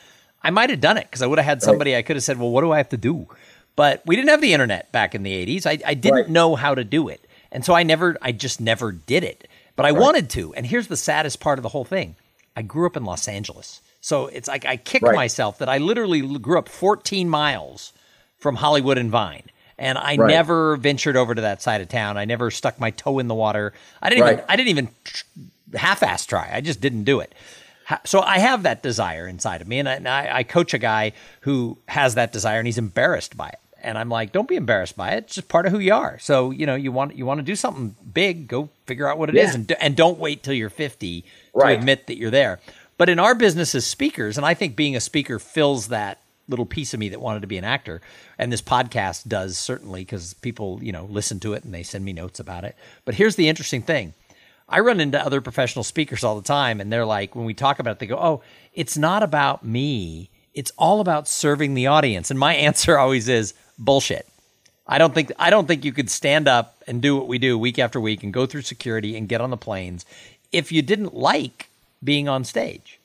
[0.44, 1.96] I might have done it because I would have had somebody.
[1.96, 3.28] I could have said, "Well, what do I have to do?"
[3.76, 5.66] But we didn't have the internet back in the '80s.
[5.66, 8.92] I, I didn't know how to do it, and so I never, I just never
[8.92, 9.48] did it.
[9.76, 10.54] But I wanted to.
[10.54, 12.16] And here's the saddest part of the whole thing:
[12.56, 16.22] I grew up in Los Angeles, so it's like I kicked myself that I literally
[16.38, 17.92] grew up 14 miles
[18.38, 20.28] from Hollywood and Vine and I right.
[20.28, 22.16] never ventured over to that side of town.
[22.16, 23.74] I never stuck my toe in the water.
[24.04, 24.34] I didn't right.
[24.34, 24.90] even I didn't even
[25.74, 26.52] half-ass try.
[26.54, 27.34] I just didn't do it.
[28.04, 30.80] So I have that desire inside of me, and I, and I, I coach a
[30.80, 33.60] guy who has that desire, and he's embarrassed by it.
[33.84, 35.26] And I'm like, don't be embarrassed by it.
[35.26, 36.18] It's just part of who you are.
[36.20, 39.30] So you know, you want you want to do something big, go figure out what
[39.30, 39.44] it yeah.
[39.44, 41.74] is, and and don't wait till you're 50 right.
[41.74, 42.60] to admit that you're there.
[42.98, 46.66] But in our business as speakers, and I think being a speaker fills that little
[46.66, 48.02] piece of me that wanted to be an actor
[48.38, 52.06] and this podcast does certainly because people you know listen to it and they send
[52.06, 52.76] me notes about it.
[53.04, 54.14] But here's the interesting thing.
[54.68, 57.80] I run into other professional speakers all the time and they're like when we talk
[57.80, 60.30] about it they go oh it's not about me.
[60.54, 62.30] It's all about serving the audience.
[62.30, 64.28] And my answer always is bullshit.
[64.88, 67.58] I don't think i don't think you could stand up and do what we do
[67.58, 70.06] week after week and go through security and get on the planes.
[70.52, 71.70] If you didn't like
[72.06, 73.00] being on stage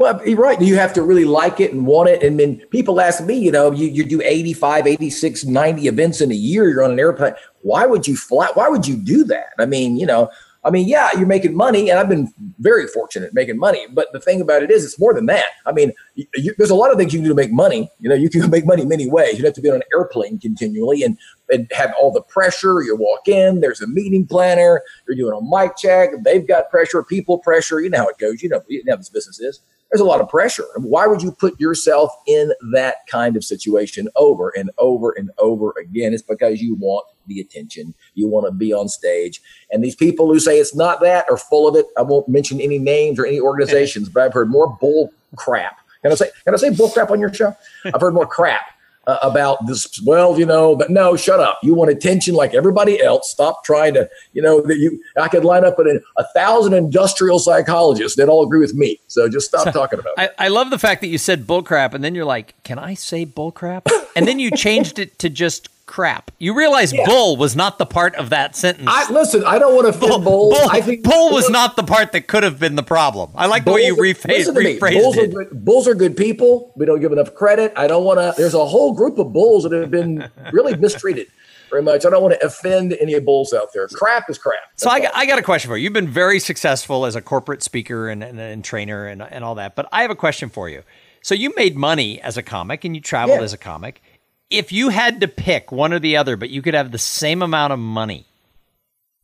[0.00, 0.58] well, you're right.
[0.58, 2.22] You have to really like it and want it.
[2.22, 6.30] And then people ask me, you know, you, you do 85, 86, 90 events in
[6.30, 6.70] a year.
[6.70, 7.34] You're on an airplane.
[7.60, 8.48] Why would you fly?
[8.54, 9.50] Why would you do that?
[9.58, 10.30] I mean, you know,
[10.62, 13.86] I mean, yeah, you're making money, and I've been very fortunate making money.
[13.92, 15.46] But the thing about it is, it's more than that.
[15.64, 17.90] I mean, you, there's a lot of things you can do to make money.
[17.98, 19.34] You know, you can make money many ways.
[19.34, 21.16] You don't have to be on an airplane continually and,
[21.48, 22.82] and have all the pressure.
[22.82, 24.82] You walk in, there's a meeting planner.
[25.08, 26.10] You're doing a mic check.
[26.24, 27.80] They've got pressure, people pressure.
[27.80, 28.42] You know how it goes.
[28.42, 30.64] You know, you know how this business is there's a lot of pressure.
[30.76, 35.74] Why would you put yourself in that kind of situation over and over and over
[35.80, 36.12] again?
[36.14, 37.94] It's because you want the attention.
[38.14, 39.40] You want to be on stage.
[39.70, 41.86] And these people who say it's not that are full of it.
[41.96, 45.78] I won't mention any names or any organizations, but I've heard more bull crap.
[46.02, 47.54] Can I say can I say bull crap on your show?
[47.84, 48.62] I've heard more crap
[49.10, 50.00] uh, about this.
[50.04, 51.58] Well, you know, but no, shut up.
[51.62, 53.30] You want attention like everybody else.
[53.30, 55.02] Stop trying to, you know, that you.
[55.20, 59.00] I could line up a, a thousand industrial psychologists that all agree with me.
[59.08, 60.34] So just stop so, talking about it.
[60.38, 62.94] I, I love the fact that you said bullcrap, and then you're like, "Can I
[62.94, 66.30] say bullcrap?" And then you changed it to just crap.
[66.38, 67.04] You realize yeah.
[67.04, 68.88] bull was not the part of that sentence.
[68.88, 70.50] I, listen, I don't want to offend bull.
[70.50, 73.32] Bull, I think bull was not the part that could have been the problem.
[73.34, 75.24] I like the way you rephrased, rephrased bulls it.
[75.24, 76.72] Are good, bulls are good people.
[76.76, 77.72] We don't give enough credit.
[77.76, 78.32] I don't want to.
[78.40, 81.26] There's a whole group of bulls that have been really mistreated.
[81.70, 82.06] Very much.
[82.06, 83.86] I don't want to offend any bulls out there.
[83.88, 84.58] Crap is crap.
[84.72, 85.84] That's so I got, I got a question for you.
[85.84, 89.56] You've been very successful as a corporate speaker and, and, and trainer and, and all
[89.56, 89.76] that.
[89.76, 90.82] But I have a question for you.
[91.22, 93.44] So you made money as a comic and you traveled yeah.
[93.44, 94.02] as a comic
[94.50, 97.40] if you had to pick one or the other, but you could have the same
[97.40, 98.26] amount of money,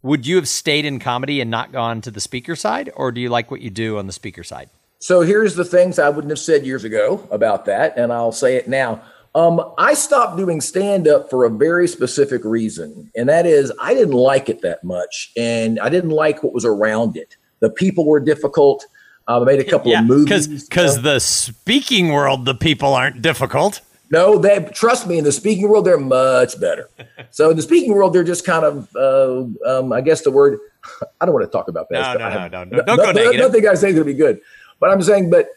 [0.03, 3.21] would you have stayed in comedy and not gone to the speaker side, or do
[3.21, 4.71] you like what you do on the speaker side?
[5.01, 8.57] So here's the things I wouldn't have said years ago about that, and I'll say
[8.57, 9.03] it now.
[9.35, 13.93] Um, I stopped doing stand up for a very specific reason, and that is I
[13.93, 17.37] didn't like it that much, and I didn't like what was around it.
[17.61, 18.87] The people were difficult.
[19.29, 23.21] Uh, I made a couple yeah, of movies because the speaking world, the people aren't
[23.21, 23.83] difficult.
[24.11, 25.19] No, they trust me.
[25.19, 26.89] In the speaking world, they're much better.
[27.31, 30.59] So in the speaking world, they're just kind of, uh, um, I guess the word.
[31.21, 32.19] I don't want to talk about that.
[32.19, 33.41] No, no, no, no, no, Don't go negative.
[33.41, 34.41] Nothing I say is going to be good.
[34.79, 35.49] But I'm saying, but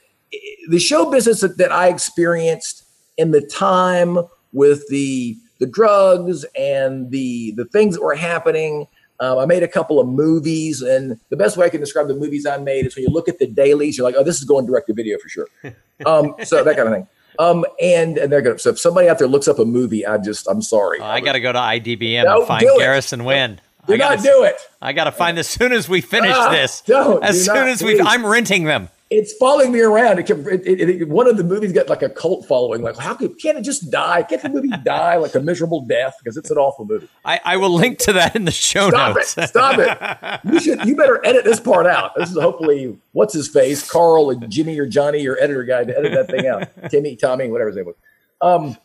[0.69, 2.83] the show business that, that I experienced
[3.17, 4.17] in the time
[4.53, 8.87] with the the drugs and the the things that were happening.
[9.21, 12.15] Um, I made a couple of movies, and the best way I can describe the
[12.15, 14.45] movies I made is when you look at the dailies, you're like, "Oh, this is
[14.45, 15.47] going direct to video for sure."
[16.05, 17.07] Um, so that kind of thing.
[17.39, 18.59] Um, and and they're gonna.
[18.59, 20.99] So if somebody out there looks up a movie, I just I'm sorry.
[20.99, 23.61] Oh, I, got to go to IDBM and find Garrison Wynn.
[23.87, 24.55] Do I gotta, not do it.
[24.81, 26.81] I got to find as soon as we finish ah, this.
[26.81, 27.23] Don't.
[27.23, 30.19] As soon not, as we, I'm renting them it's following me around.
[30.19, 32.83] It, it, it, one of the movies got like a cult following.
[32.83, 34.21] Like, how could, can't it just die?
[34.21, 36.15] Can't the movie die like a miserable death?
[36.19, 37.09] Because it's an awful movie.
[37.25, 39.35] I, I will link to that in the show Stop notes.
[39.37, 39.47] It.
[39.47, 40.51] Stop it.
[40.51, 40.85] You should.
[40.85, 42.11] You better edit this part out.
[42.15, 45.97] This is hopefully what's his face, Carl and Jimmy or Johnny, your editor guy, to
[45.97, 46.67] edit that thing out.
[46.91, 47.95] Timmy, Tommy, whatever his name was.
[48.41, 48.77] Um,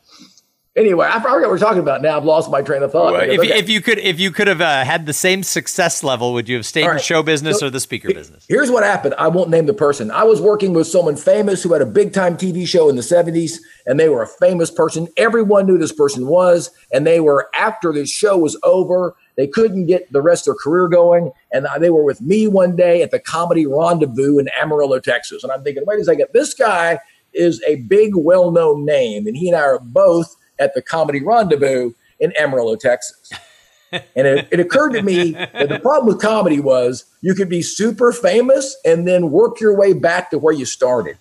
[0.76, 2.16] Anyway, I forgot what we're talking about now.
[2.16, 3.12] I've lost my train of thought.
[3.12, 3.58] Well, if, okay.
[3.58, 6.56] if you could, if you could have uh, had the same success level, would you
[6.56, 6.96] have stayed right.
[6.96, 8.44] in show business so, or the speaker business?
[8.48, 9.14] Here's what happened.
[9.16, 10.10] I won't name the person.
[10.10, 13.02] I was working with someone famous who had a big time TV show in the
[13.02, 15.06] 70s, and they were a famous person.
[15.16, 19.14] Everyone knew this person was, and they were after the show was over.
[19.36, 22.74] They couldn't get the rest of their career going, and they were with me one
[22.74, 25.44] day at the Comedy Rendezvous in Amarillo, Texas.
[25.44, 26.98] And I'm thinking, wait a second, this guy
[27.32, 31.22] is a big, well known name, and he and I are both at the Comedy
[31.22, 33.30] Rendezvous in Amarillo, Texas.
[33.92, 37.62] and it, it, occurred to me that the problem with comedy was you could be
[37.62, 41.16] super famous and then work your way back to where you started.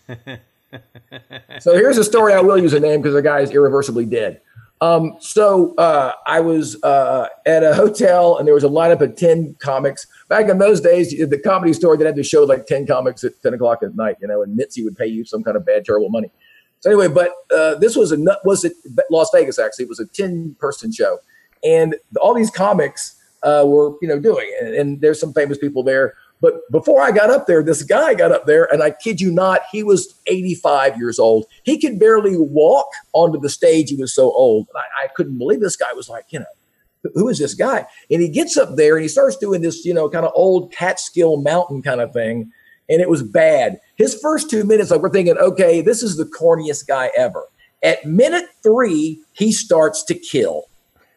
[1.60, 4.42] so here's a story I will use a name because the guy is irreversibly dead.
[4.82, 9.16] Um, so uh, I was uh, at a hotel and there was a lineup of
[9.16, 10.06] 10 comics.
[10.28, 13.42] Back in those days, the comedy store that had to show like 10 comics at
[13.42, 15.86] 10 o'clock at night, you know, and Mitzi would pay you some kind of bad,
[15.86, 16.32] terrible money.
[16.84, 18.74] So anyway, but uh, this was a was it
[19.10, 19.86] Las Vegas actually?
[19.86, 21.20] It was a ten person show,
[21.64, 24.66] and all these comics uh, were you know doing, it.
[24.66, 26.16] And, and there's some famous people there.
[26.42, 29.32] But before I got up there, this guy got up there, and I kid you
[29.32, 31.46] not, he was 85 years old.
[31.64, 33.90] He could barely walk onto the stage.
[33.90, 34.68] He was so old.
[34.76, 37.86] I, I couldn't believe this guy was like, you know, who is this guy?
[38.12, 40.74] And he gets up there and he starts doing this, you know, kind of old
[40.74, 42.52] Catskill mountain kind of thing
[42.90, 43.80] and it was bad.
[43.96, 47.46] His first two minutes, like we're thinking, okay, this is the corniest guy ever.
[47.82, 50.66] At minute three, he starts to kill.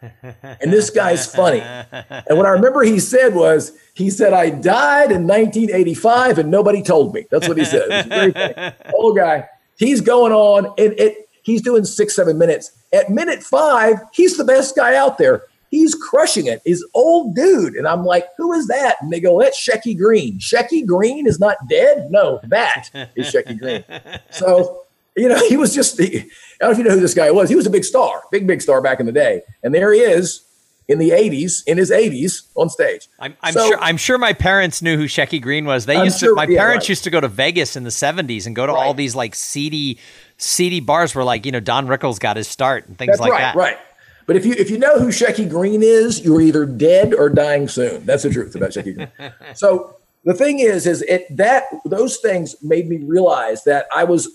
[0.43, 1.61] And this guy's funny.
[1.61, 6.83] And what I remember he said was, he said, I died in 1985 and nobody
[6.83, 7.25] told me.
[7.31, 8.77] That's what he said.
[8.95, 9.49] Old guy.
[9.79, 12.73] He's going on and it, he's doing six, seven minutes.
[12.93, 15.45] At minute five, he's the best guy out there.
[15.71, 16.63] He's crushing it.
[16.65, 17.75] He's old dude.
[17.75, 18.97] And I'm like, who is that?
[19.01, 20.39] And they go, that's Shecky Greene.
[20.39, 22.09] Shecky Greene is not dead?
[22.11, 23.85] No, that is Shecky Greene.
[24.31, 24.83] So,
[25.17, 26.21] you know, he was just, he, I
[26.61, 27.49] don't know if you know who this guy was.
[27.49, 29.43] He was a big star, big, big star back in the day.
[29.63, 30.43] And there he is
[30.89, 33.09] in the 80s, in his 80s on stage.
[33.19, 35.87] I'm, I'm so, sure I'm sure my parents knew who Shecky Greene was.
[35.87, 36.91] They I'm used to my yeah, parents right.
[36.91, 38.87] used to go to Vegas in the 70s and go to right.
[38.87, 39.99] all these like seedy
[40.39, 43.33] seedy bars where like, you know, Don Rickles got his start and things That's like
[43.33, 43.57] right, that.
[43.57, 43.79] Right.
[44.27, 47.69] But if you if you know who Shecky Greene is, you're either dead or dying
[47.69, 48.05] soon.
[48.05, 49.33] That's the truth about Shecky Greene.
[49.55, 54.29] so the thing is, is it that those things made me realize that I was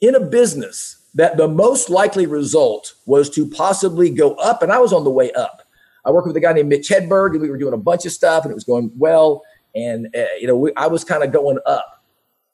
[0.00, 4.78] in a business that the most likely result was to possibly go up, and I
[4.78, 5.62] was on the way up.
[6.04, 8.12] I worked with a guy named Mitch Hedberg, and we were doing a bunch of
[8.12, 9.42] stuff, and it was going well.
[9.74, 12.02] And uh, you know, we, I was kind of going up,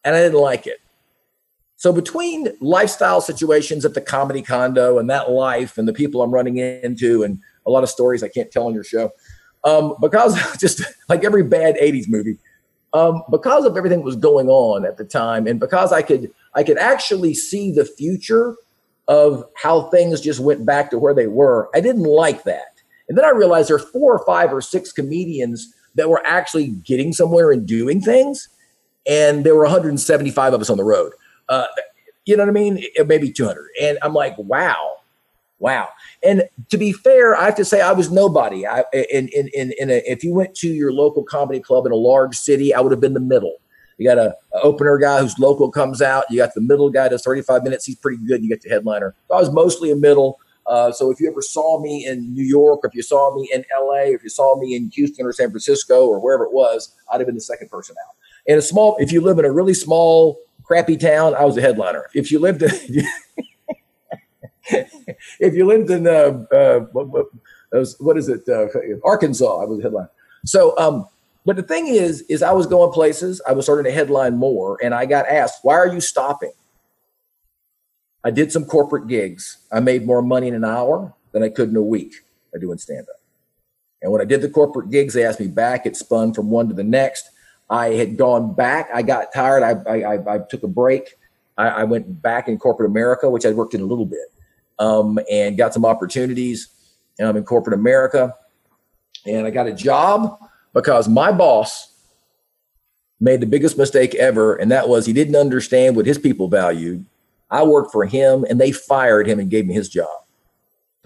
[0.05, 0.81] and I didn't like it.
[1.79, 6.33] So between lifestyle situations at the comedy condo and that life and the people I'm
[6.33, 9.13] running into and a lot of stories I can't tell on your show,
[9.63, 12.37] um, because just like every bad 80s movie,
[12.93, 16.33] um, because of everything that was going on at the time and because I could
[16.55, 18.57] I could actually see the future
[19.07, 22.81] of how things just went back to where they were, I didn't like that.
[23.09, 26.69] And then I realized there are four or five or six comedians that were actually
[26.85, 28.49] getting somewhere and doing things.
[29.09, 31.13] And there were 175 of us on the road.
[31.49, 31.67] Uh,
[32.25, 32.85] you know what I mean?
[33.07, 33.69] Maybe 200.
[33.81, 34.97] And I'm like, wow,
[35.59, 35.89] wow.
[36.23, 38.67] And to be fair, I have to say I was nobody.
[38.67, 41.93] I in in in, in a, if you went to your local comedy club in
[41.93, 43.57] a large city, I would have been the middle.
[43.97, 46.25] You got a, a, opener guy who's local comes out.
[46.31, 47.85] You got the middle guy does 35 minutes.
[47.85, 48.43] He's pretty good.
[48.43, 49.15] You get the headliner.
[49.27, 50.39] So I was mostly a middle.
[50.69, 53.51] Uh, so if you ever saw me in New York, or if you saw me
[53.53, 56.95] in LA, if you saw me in Houston or San Francisco or wherever it was,
[57.11, 58.15] I'd have been the second person out.
[58.47, 61.61] In a small, if you live in a really small crappy town, I was a
[61.61, 62.09] headliner.
[62.15, 62.71] If you lived in,
[64.69, 68.69] if you lived in, uh, uh, what, is it, uh,
[69.03, 70.11] Arkansas, I was a headliner.
[70.45, 71.09] So, um,
[71.47, 73.41] but the thing is, is I was going places.
[73.49, 76.53] I was starting to headline more, and I got asked, "Why are you stopping?"
[78.23, 79.57] I did some corporate gigs.
[79.73, 82.17] I made more money in an hour than I could in a week
[82.53, 83.21] by doing stand up.
[84.03, 85.87] And when I did the corporate gigs, they asked me back.
[85.87, 87.31] It spun from one to the next.
[87.71, 88.89] I had gone back.
[88.93, 89.63] I got tired.
[89.63, 91.17] I, I, I took a break.
[91.57, 94.33] I, I, went back in corporate America, which I'd worked in a little bit,
[94.79, 96.69] um, and got some opportunities
[97.21, 98.35] um, in corporate America.
[99.27, 100.39] And I got a job
[100.73, 101.93] because my boss
[103.21, 107.05] made the biggest mistake ever, and that was he didn't understand what his people valued.
[107.51, 110.09] I worked for him, and they fired him and gave me his job.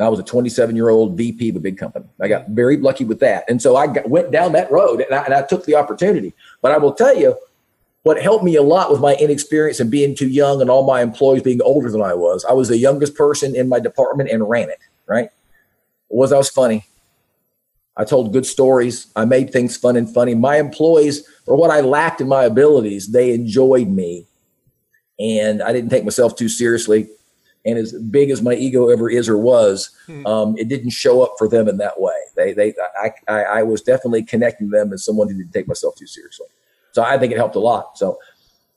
[0.03, 2.07] I was a 27 year old VP of a big company.
[2.21, 3.45] I got very lucky with that.
[3.49, 6.35] And so I got, went down that road and I, and I took the opportunity.
[6.61, 7.37] But I will tell you,
[8.03, 11.03] what helped me a lot with my inexperience and being too young and all my
[11.03, 14.49] employees being older than I was, I was the youngest person in my department and
[14.49, 15.29] ran it, right?
[16.09, 16.85] Was I was funny.
[17.97, 19.07] I told good stories.
[19.15, 20.35] I made things fun and funny.
[20.35, 24.27] My employees, for what I lacked in my abilities, they enjoyed me.
[25.21, 27.09] And I didn't take myself too seriously.
[27.65, 30.27] And as big as my ego ever is or was, hmm.
[30.27, 32.15] um, it didn't show up for them in that way.
[32.37, 35.95] They, they, I, I, I was definitely connecting them as someone who didn't take myself
[35.97, 36.47] too seriously.
[36.93, 37.97] So I think it helped a lot.
[37.97, 38.19] So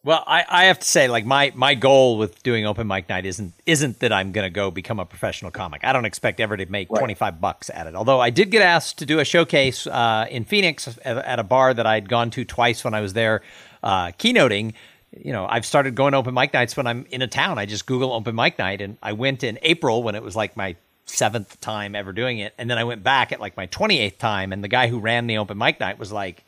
[0.06, 3.26] well, I, I have to say, like my my goal with doing open mic night
[3.26, 5.84] isn't isn't that I'm going to go become a professional comic.
[5.84, 7.00] I don't expect ever to make right.
[7.00, 7.96] 25 bucks at it.
[7.96, 11.44] Although I did get asked to do a showcase uh, in Phoenix at, at, a
[11.44, 13.42] bar that I'd gone to twice when I was there
[13.82, 14.74] uh, keynoting.
[15.18, 17.58] You know, I've started going open mic nights when I'm in a town.
[17.58, 20.58] I just Google open mic night, and I went in April when it was like
[20.58, 24.18] my seventh time ever doing it, and then I went back at like my 28th
[24.18, 26.44] time, and the guy who ran the open mic night was like,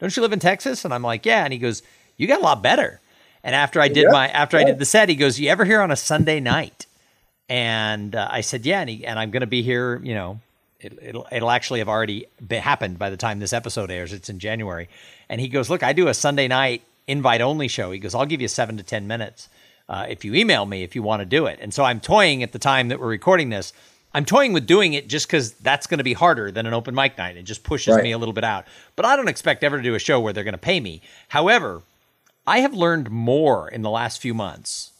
[0.00, 1.82] "Don't you live in Texas?" And I'm like, "Yeah," and he goes
[2.18, 3.00] you got a lot better.
[3.42, 4.64] And after I did yeah, my after yeah.
[4.64, 6.84] I did the set, he goes, "You ever here on a Sunday night?"
[7.48, 10.00] And uh, I said, "Yeah." And, he, and I'm going to be here.
[10.02, 10.40] You know,
[10.80, 14.12] it, it'll it'll actually have already happened by the time this episode airs.
[14.12, 14.88] It's in January.
[15.28, 18.26] And he goes, "Look, I do a Sunday night invite only show." He goes, "I'll
[18.26, 19.48] give you seven to ten minutes
[19.88, 22.44] uh, if you email me if you want to do it." And so I'm toying
[22.44, 23.72] at the time that we're recording this.
[24.14, 26.94] I'm toying with doing it just because that's going to be harder than an open
[26.94, 27.36] mic night.
[27.36, 28.02] It just pushes right.
[28.02, 28.64] me a little bit out.
[28.96, 31.02] But I don't expect ever to do a show where they're going to pay me.
[31.28, 31.82] However,
[32.46, 34.92] I have learned more in the last few months,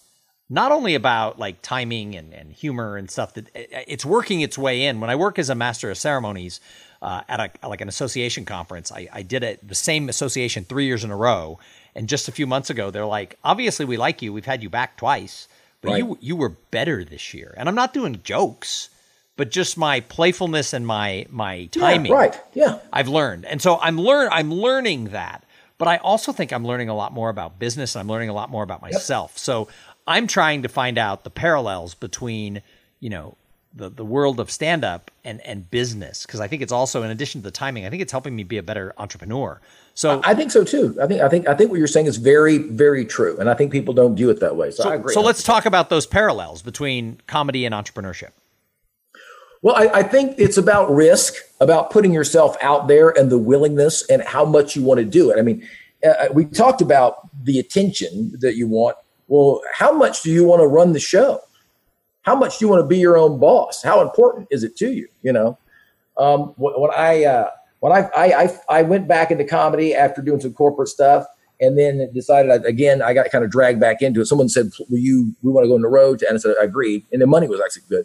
[0.50, 4.84] not only about like timing and, and humor and stuff that it's working its way
[4.84, 5.00] in.
[5.00, 6.60] When I work as a master of ceremonies
[7.00, 10.84] uh, at a, like an association conference, I, I did it the same association three
[10.84, 11.58] years in a row.
[11.98, 14.32] And just a few months ago, they're like, obviously we like you.
[14.32, 15.48] We've had you back twice,
[15.82, 15.98] but right.
[15.98, 17.52] you you were better this year.
[17.56, 18.88] And I'm not doing jokes
[19.38, 22.10] but just my playfulness and my my timing.
[22.10, 22.36] Yeah, right.
[22.54, 22.78] Yeah.
[22.92, 23.46] I've learned.
[23.46, 25.44] And so I'm learn I'm learning that.
[25.78, 28.34] But I also think I'm learning a lot more about business and I'm learning a
[28.34, 29.34] lot more about myself.
[29.34, 29.38] Yep.
[29.38, 29.68] So
[30.08, 32.62] I'm trying to find out the parallels between,
[32.98, 33.36] you know,
[33.78, 36.26] the, the world of stand up and, and business.
[36.26, 38.42] Cause I think it's also, in addition to the timing, I think it's helping me
[38.42, 39.60] be a better entrepreneur.
[39.94, 40.96] So I think so too.
[41.02, 43.54] I think I think I think what you're saying is very very true, and I
[43.54, 44.70] think people don't view it that way.
[44.70, 45.12] So, so I agree.
[45.12, 48.30] So let's talk about those parallels between comedy and entrepreneurship.
[49.60, 54.06] Well, I, I, think it's about risk, about putting yourself out there and the willingness
[54.08, 55.38] and how much you want to do it.
[55.38, 55.66] I mean,
[56.06, 58.96] uh, uh, we talked about the attention that you want.
[59.26, 61.40] Well, how much do you want to run the show?
[62.28, 63.82] How much do you want to be your own boss?
[63.82, 65.08] How important is it to you?
[65.22, 65.58] You know,
[66.18, 67.50] um, when I uh,
[67.80, 71.24] when I, I I went back into comedy after doing some corporate stuff,
[71.58, 74.26] and then decided I, again I got kind of dragged back into it.
[74.26, 75.34] Someone said, "Will you?
[75.42, 77.48] We want to go on the road," and I said, "I agreed." And the money
[77.48, 78.04] was actually good.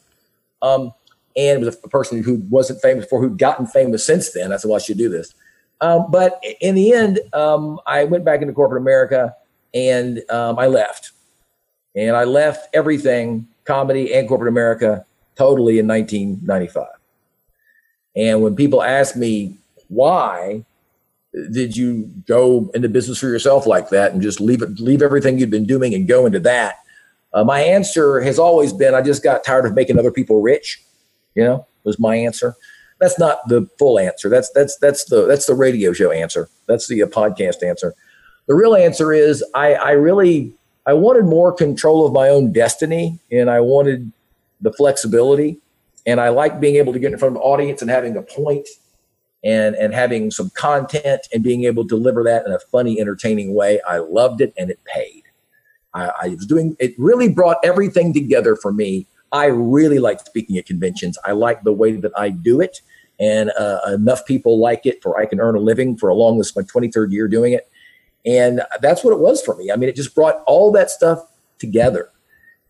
[0.62, 0.94] Um,
[1.36, 4.54] and it was a person who wasn't famous before, who'd gotten famous since then.
[4.54, 5.34] I said, well, I should do this.
[5.82, 9.36] Um, but in the end, um, I went back into corporate America
[9.74, 11.12] and um, I left.
[11.96, 15.06] And I left everything, comedy and corporate America,
[15.36, 16.88] totally in 1995.
[18.16, 19.58] And when people ask me,
[19.88, 20.66] why
[21.52, 25.40] did you go into business for yourself like that and just leave it, leave everything
[25.40, 26.76] you'd been doing and go into that?
[27.34, 30.84] Uh, my answer has always been I just got tired of making other people rich
[31.36, 32.56] you know, was my answer.
[33.00, 34.30] That's not the full answer.
[34.30, 36.48] That's that's that's the that's the radio show answer.
[36.68, 37.94] That's the uh, podcast answer.
[38.48, 40.54] The real answer is I I really
[40.86, 44.12] I wanted more control of my own destiny, and I wanted
[44.62, 45.60] the flexibility,
[46.06, 48.22] and I like being able to get in front of an audience and having a
[48.22, 48.68] point,
[49.44, 53.54] and and having some content and being able to deliver that in a funny, entertaining
[53.54, 53.80] way.
[53.88, 55.24] I loved it, and it paid.
[55.94, 56.94] I, I was doing it.
[56.98, 61.18] Really brought everything together for me I really like speaking at conventions.
[61.26, 62.82] I like the way that I do it,
[63.20, 66.56] and uh, enough people like it for I can earn a living for along this
[66.56, 67.68] my 23rd year doing it,
[68.26, 69.72] and that's what it was for me.
[69.72, 71.20] I mean, it just brought all that stuff
[71.60, 72.10] together,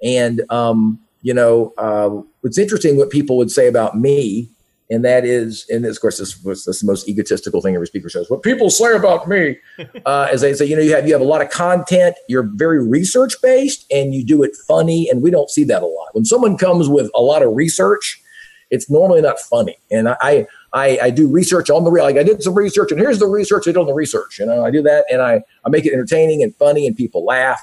[0.04, 4.50] and um, you know, uh, it's interesting what people would say about me
[4.94, 7.88] and that is, and this of course, this was this the most egotistical thing every
[7.88, 8.30] speaker says.
[8.30, 9.58] What people say about me,
[10.06, 12.50] uh, as they say, you know, you have you have a lot of content, you're
[12.54, 16.10] very research based, and you do it funny, and we don't see that a lot.
[16.14, 18.22] When someone comes with a lot of research,
[18.70, 19.78] it's normally not funny.
[19.90, 22.04] And I I, I do research on the real.
[22.04, 24.40] Like I did some research, and here's the research I did on the research.
[24.40, 27.26] You know, I do that, and I I make it entertaining and funny, and people
[27.26, 27.62] laugh,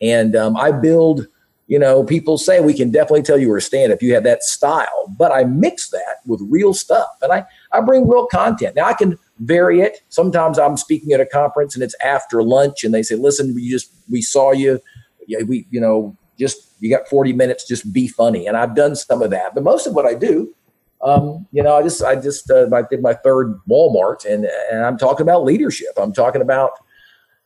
[0.00, 1.26] and um, I build
[1.68, 4.22] you know, people say we can definitely tell you were a stand if you have
[4.22, 8.76] that style, but I mix that with real stuff and I, I bring real content.
[8.76, 10.00] Now I can vary it.
[10.08, 13.68] Sometimes I'm speaking at a conference and it's after lunch and they say, listen, we
[13.68, 14.80] just, we saw you.
[15.28, 18.46] We, you know, just, you got 40 minutes, just be funny.
[18.46, 20.54] And I've done some of that, but most of what I do,
[21.02, 24.84] um, you know, I just, I just, uh, I did my third Walmart and, and
[24.84, 25.90] I'm talking about leadership.
[25.96, 26.72] I'm talking about,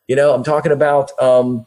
[0.09, 1.67] you know, I'm talking about, um,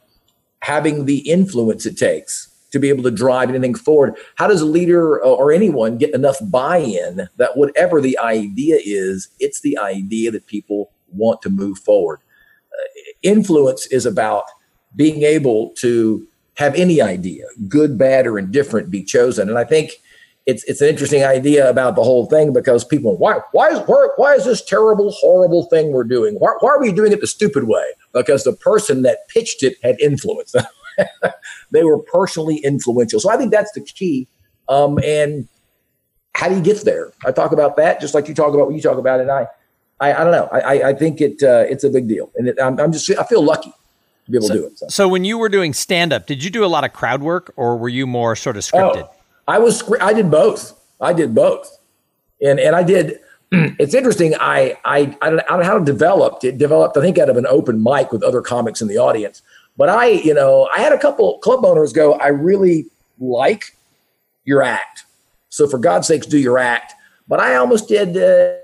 [0.61, 4.15] having the influence it takes to be able to drive anything forward.
[4.35, 9.27] How does a leader or anyone get enough buy in that whatever the idea is,
[9.39, 12.19] it's the idea that people want to move forward?
[12.71, 14.45] Uh, influence is about
[14.95, 16.25] being able to
[16.55, 19.49] have any idea, good, bad, or indifferent, be chosen.
[19.49, 20.01] And I think
[20.45, 24.07] it's it's an interesting idea about the whole thing because people why why is why,
[24.17, 26.35] why is this terrible horrible thing we're doing?
[26.35, 27.85] Why, why are we doing it the stupid way?
[28.13, 30.55] Because the person that pitched it had influence.
[31.71, 33.19] They were personally influential.
[33.19, 34.27] So i think that's the key.
[34.69, 35.47] Um, and
[36.35, 37.11] how do you get there?
[37.25, 39.47] I talk about that just like you talk about what you talk about and i
[39.99, 40.47] i, I don't know.
[40.51, 42.31] I i think it uh, it's a big deal.
[42.35, 43.73] And it, I'm, I'm just i feel lucky
[44.25, 44.87] to be able so, to do it so.
[44.87, 47.51] so when you were doing stand up did you do a lot of crowd work
[47.55, 49.09] or were you more sort of scripted?
[49.09, 49.15] oh
[49.47, 50.79] I was I did both.
[51.01, 51.77] I did both,
[52.41, 53.19] and and I did.
[53.79, 54.33] It's interesting.
[54.39, 56.43] I I I don't, I don't know how it developed.
[56.43, 59.43] It developed, I think, out of an open mic with other comics in the audience.
[59.77, 62.13] But I, you know, I had a couple club owners go.
[62.13, 62.85] I really
[63.19, 63.75] like
[64.43, 65.05] your act,
[65.49, 66.93] so for God's sakes, do your act.
[67.27, 68.17] But I almost did.
[68.17, 68.62] Uh,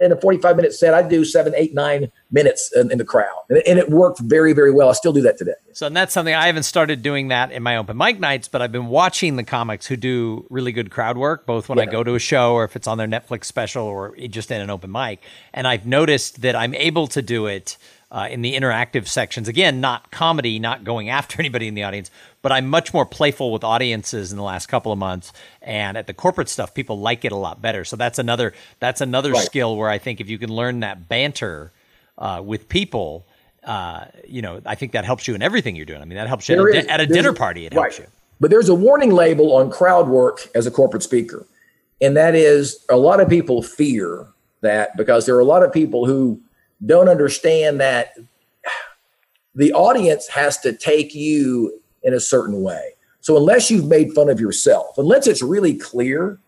[0.00, 3.26] in a 45 minute set, I do seven, eight, nine minutes in, in the crowd.
[3.48, 4.88] And, and, it worked very, very well.
[4.88, 5.54] I still do that today.
[5.72, 8.62] So and that's something I haven't started doing that in my open mic nights, but
[8.62, 11.84] I've been watching the comics who do really good crowd work, both when yeah.
[11.84, 14.60] I go to a show or if it's on their Netflix special or just in
[14.60, 15.22] an open mic.
[15.52, 17.76] And I've noticed that I'm able to do it
[18.10, 19.48] uh, in the interactive sections.
[19.48, 22.10] Again, not comedy, not going after anybody in the audience,
[22.42, 25.32] but I'm much more playful with audiences in the last couple of months.
[25.60, 27.84] And at the corporate stuff, people like it a lot better.
[27.84, 29.44] So that's another that's another right.
[29.44, 31.72] skill where I think if you can learn that banter
[32.16, 33.26] uh, with people,
[33.64, 36.00] uh, you know, I think that helps you in everything you're doing.
[36.00, 37.66] I mean, that helps you at a, at a, dinner party.
[37.66, 38.06] It helps you.
[38.40, 41.44] But there's a warning label on crowd work as a corporate speaker,
[42.00, 44.28] and that is a lot of people fear
[44.60, 46.40] that because there are a lot of people who
[46.84, 48.14] don't understand that
[49.54, 52.94] the audience has to take you in a certain way.
[53.20, 56.38] So unless you've made fun of yourself, unless it's really clear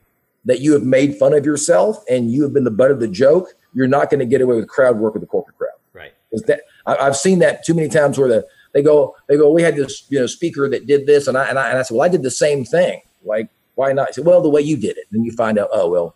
[0.44, 3.08] that you have made fun of yourself and you have been the butt of the
[3.08, 5.70] joke, you're not going to get away with crowd work with the corporate crowd.
[5.92, 6.12] Right.
[6.46, 9.62] That, I, have seen that too many times where the, they go, they go, we
[9.62, 11.96] had this you know speaker that did this, and I, and I and I said,
[11.96, 13.02] well, I did the same thing.
[13.24, 14.08] Like, why not?
[14.08, 15.06] I said, well, the way you did it.
[15.12, 16.14] And you find out, oh well,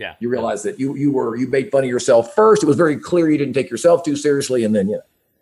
[0.00, 0.14] yeah.
[0.18, 2.62] You realize that you you were you made fun of yourself first.
[2.62, 5.00] It was very clear you didn't take yourself too seriously, and then yeah.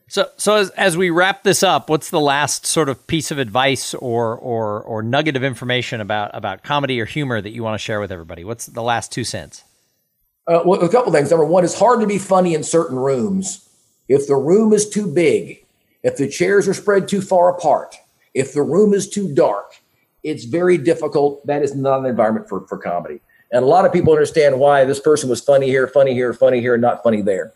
[0.08, 3.38] So so as as we wrap this up, what's the last sort of piece of
[3.38, 7.74] advice or or or nugget of information about about comedy or humor that you want
[7.74, 8.42] to share with everybody?
[8.42, 9.62] What's the last two cents?
[10.48, 11.30] Uh, well, a couple things.
[11.30, 13.68] Number one, it's hard to be funny in certain rooms.
[14.08, 15.64] If the room is too big,
[16.02, 17.94] if the chairs are spread too far apart,
[18.34, 19.76] if the room is too dark,
[20.24, 21.46] it's very difficult.
[21.46, 23.20] That is not an environment for, for comedy.
[23.52, 26.60] And a lot of people understand why this person was funny here, funny here, funny
[26.60, 27.54] here, not funny there.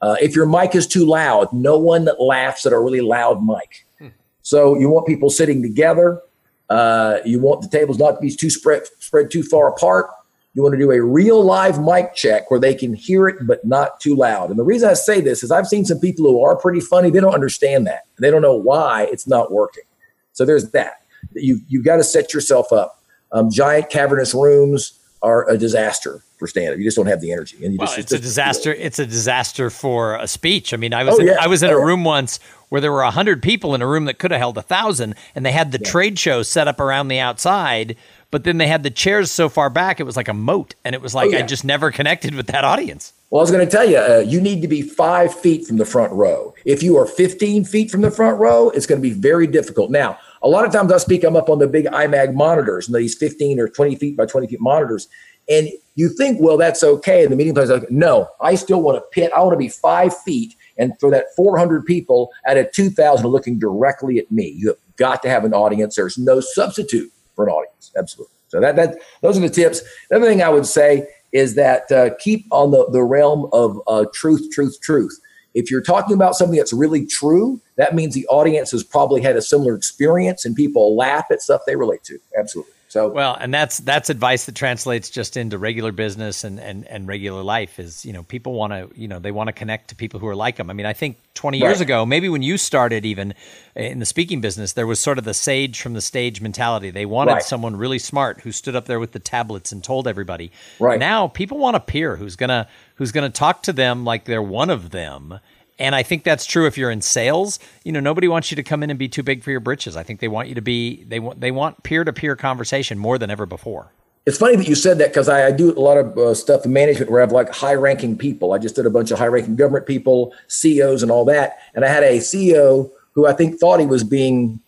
[0.00, 3.86] Uh, if your mic is too loud, no one laughs at a really loud mic.
[3.98, 4.08] Hmm.
[4.42, 6.20] So you want people sitting together.
[6.68, 10.10] Uh, you want the tables not to be too spread spread too far apart.
[10.54, 13.64] You want to do a real live mic check where they can hear it but
[13.64, 14.50] not too loud.
[14.50, 17.10] And the reason I say this is I've seen some people who are pretty funny.
[17.10, 18.04] They don't understand that.
[18.18, 19.84] They don't know why it's not working.
[20.32, 21.02] So there's that.
[21.32, 23.02] You you've got to set yourself up.
[23.32, 26.78] Um, giant cavernous rooms are a disaster for stand up.
[26.78, 27.56] You just don't have the energy.
[27.64, 28.72] And you well, just, it's, a disaster.
[28.74, 30.74] It's a disaster for a speech.
[30.74, 31.36] I mean, I was oh, in, yeah.
[31.40, 32.06] I was in oh, a room yeah.
[32.06, 34.62] once where there were a hundred people in a room that could have held a
[34.62, 35.90] thousand, and they had the yeah.
[35.90, 37.96] trade show set up around the outside.
[38.30, 40.92] But then they had the chairs so far back, it was like a moat, and
[40.94, 43.12] it was like oh, I just never connected with that audience.
[43.30, 45.76] Well, I was going to tell you, uh, you need to be five feet from
[45.76, 46.54] the front row.
[46.64, 49.90] If you are 15 feet from the front row, it's going to be very difficult.
[49.90, 52.94] Now, a lot of times I speak, I'm up on the big IMAG monitors and
[52.94, 55.08] these 15 or 20 feet by 20 feet monitors.
[55.48, 57.22] And you think, well, that's okay.
[57.22, 59.32] And the meeting place is like, no, I still want to pit.
[59.34, 63.58] I want to be five feet and for that 400 people out of 2,000 looking
[63.58, 64.54] directly at me.
[64.56, 65.96] You have got to have an audience.
[65.96, 67.92] There's no substitute for an audience.
[67.96, 68.34] Absolutely.
[68.48, 69.82] So that that those are the tips.
[70.10, 73.80] The other thing I would say is that uh, keep on the, the realm of
[73.88, 75.18] uh, truth, truth, truth.
[75.54, 79.36] If you're talking about something that's really true, that means the audience has probably had
[79.36, 82.18] a similar experience and people laugh at stuff they relate to.
[82.36, 82.74] Absolutely.
[82.94, 87.08] So well, and that's that's advice that translates just into regular business and and, and
[87.08, 87.80] regular life.
[87.80, 90.28] Is you know people want to you know they want to connect to people who
[90.28, 90.70] are like them.
[90.70, 93.34] I mean, I think 20 years ago, maybe when you started even
[93.74, 96.90] in the speaking business, there was sort of the sage from the stage mentality.
[96.90, 97.42] They wanted right.
[97.42, 100.52] someone really smart who stood up there with the tablets and told everybody.
[100.78, 104.42] Right now, people want a peer who's gonna who's gonna talk to them like they're
[104.42, 105.40] one of them
[105.78, 107.58] and I think that's true if you're in sales.
[107.82, 109.96] You know, nobody wants you to come in and be too big for your britches.
[109.96, 112.98] I think they want you to be they want they want peer to peer conversation
[112.98, 113.90] more than ever before.
[114.26, 116.64] It's funny that you said that because I, I, do a lot of uh, stuff
[116.64, 118.54] in management where I have like high ranking people.
[118.54, 121.58] I just did a bunch of high ranking government people, CEOs, and all that.
[121.74, 124.60] And I had a CEO who I think thought he was being,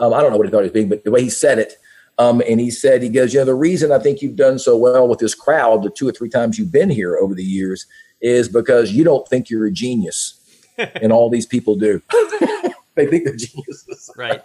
[0.00, 1.60] um, I don't know what he thought he was being, but the way he said
[1.60, 1.74] it.
[2.18, 4.76] Um, and he said, he goes, you know, the reason I think you've done so
[4.76, 7.86] well with this crowd, the two or three times you've been here over the years,
[8.20, 10.38] is because you don't think you're a genius,
[10.78, 12.00] and all these people do.
[12.94, 14.10] they think they're geniuses.
[14.16, 14.40] Right.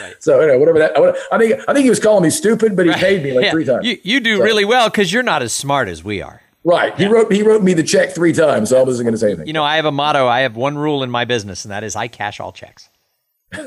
[0.00, 0.14] Right.
[0.20, 0.96] So you know, whatever that.
[1.30, 3.50] I think I think he was calling me stupid, but he paid me like Yeah.
[3.50, 3.84] three times.
[3.86, 6.40] You, you do So- really well because you're not as smart as we are.
[6.64, 6.96] right.
[6.96, 9.28] He wrote he wrote me the check three times, so I wasn't going to say
[9.28, 9.46] anything.
[9.46, 10.26] You know, I have a motto.
[10.26, 12.88] I have one rule in my business, and that is I cash all checks.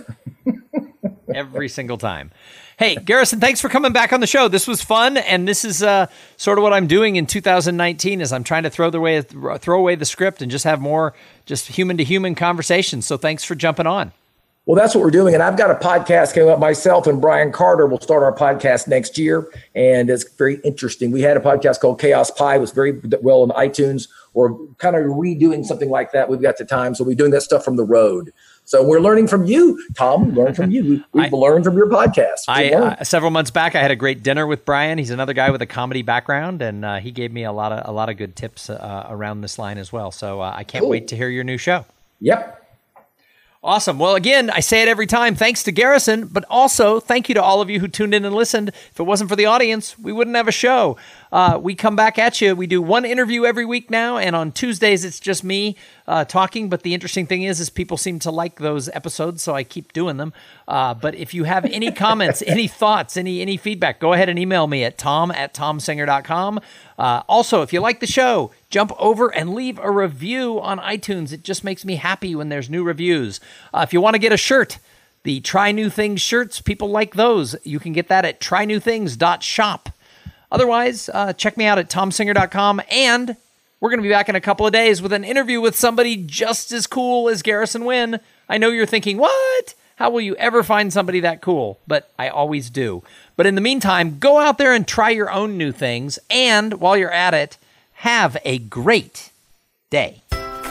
[1.33, 2.31] Every single time.
[2.77, 4.47] Hey, Garrison, thanks for coming back on the show.
[4.47, 6.07] This was fun, and this is uh,
[6.37, 8.19] sort of what I'm doing in 2019.
[8.21, 11.13] Is I'm trying to throw the way throw away the script and just have more
[11.45, 13.05] just human to human conversations.
[13.05, 14.11] So thanks for jumping on.
[14.65, 15.33] Well, that's what we're doing.
[15.33, 16.57] And I've got a podcast coming up.
[16.57, 19.51] Myself and Brian Carter will start our podcast next year.
[19.75, 21.11] And it's very interesting.
[21.11, 22.57] We had a podcast called Chaos Pie.
[22.59, 24.07] Was very well on iTunes.
[24.33, 26.29] We're kind of redoing something like that.
[26.29, 26.95] We've got the time.
[26.95, 28.31] So we're doing that stuff from the road.
[28.73, 30.31] So we're learning from you, Tom.
[30.33, 30.83] Learn from you.
[30.83, 32.45] We- We've I- learned from your podcast.
[32.47, 34.97] I uh, several months back, I had a great dinner with Brian.
[34.97, 37.87] He's another guy with a comedy background, and uh, he gave me a lot of
[37.87, 40.09] a lot of good tips uh, around this line as well.
[40.09, 40.89] So uh, I can't Cool.
[40.89, 41.85] wait to hear your new show.
[42.19, 42.62] yep.
[43.65, 43.97] Awesome.
[43.97, 45.35] Well, again, I say it every time.
[45.35, 48.35] Thanks to Garrison, but also thank you to all of you who tuned in and
[48.35, 48.67] listened.
[48.67, 50.97] If it wasn't for the audience, we wouldn't have a show.
[51.31, 52.57] Uh, we come back at you.
[52.57, 56.67] We do one interview every week now, and on Tuesdays it's just me uh, talking.
[56.67, 59.93] But the interesting thing is, is people seem to like those episodes, so I keep
[59.93, 60.33] doing them.
[60.67, 64.37] Uh, but if you have any comments, any thoughts, any any feedback, go ahead and
[64.37, 66.59] email me at tom at tomsinger.com.
[66.99, 71.31] Uh, also, if you like the show, jump over and leave a review on iTunes.
[71.31, 73.39] It just makes me happy when there's new reviews.
[73.71, 74.79] Uh, if you want to get a shirt,
[75.21, 77.55] the Try New Things shirts, people like those.
[77.63, 79.89] You can get that at trynewthings.shop.
[80.51, 82.81] Otherwise, uh, check me out at tomsinger.com.
[82.89, 83.37] And
[83.79, 86.17] we're going to be back in a couple of days with an interview with somebody
[86.17, 88.19] just as cool as Garrison Wynn.
[88.49, 89.75] I know you're thinking, what?
[89.97, 91.79] How will you ever find somebody that cool?
[91.85, 93.03] But I always do.
[93.35, 96.17] But in the meantime, go out there and try your own new things.
[96.31, 97.57] And while you're at it,
[98.03, 99.31] have a great
[99.89, 100.21] day.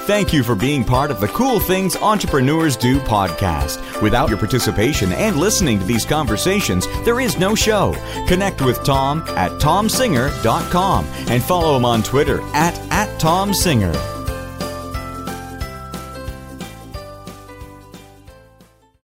[0.04, 4.02] Thank you for being part of the Cool Things Entrepreneurs Do podcast.
[4.02, 7.94] Without your participation and listening to these conversations, there is no show.
[8.28, 14.21] Connect with Tom at tomsinger.com and follow him on Twitter at, at tomsinger.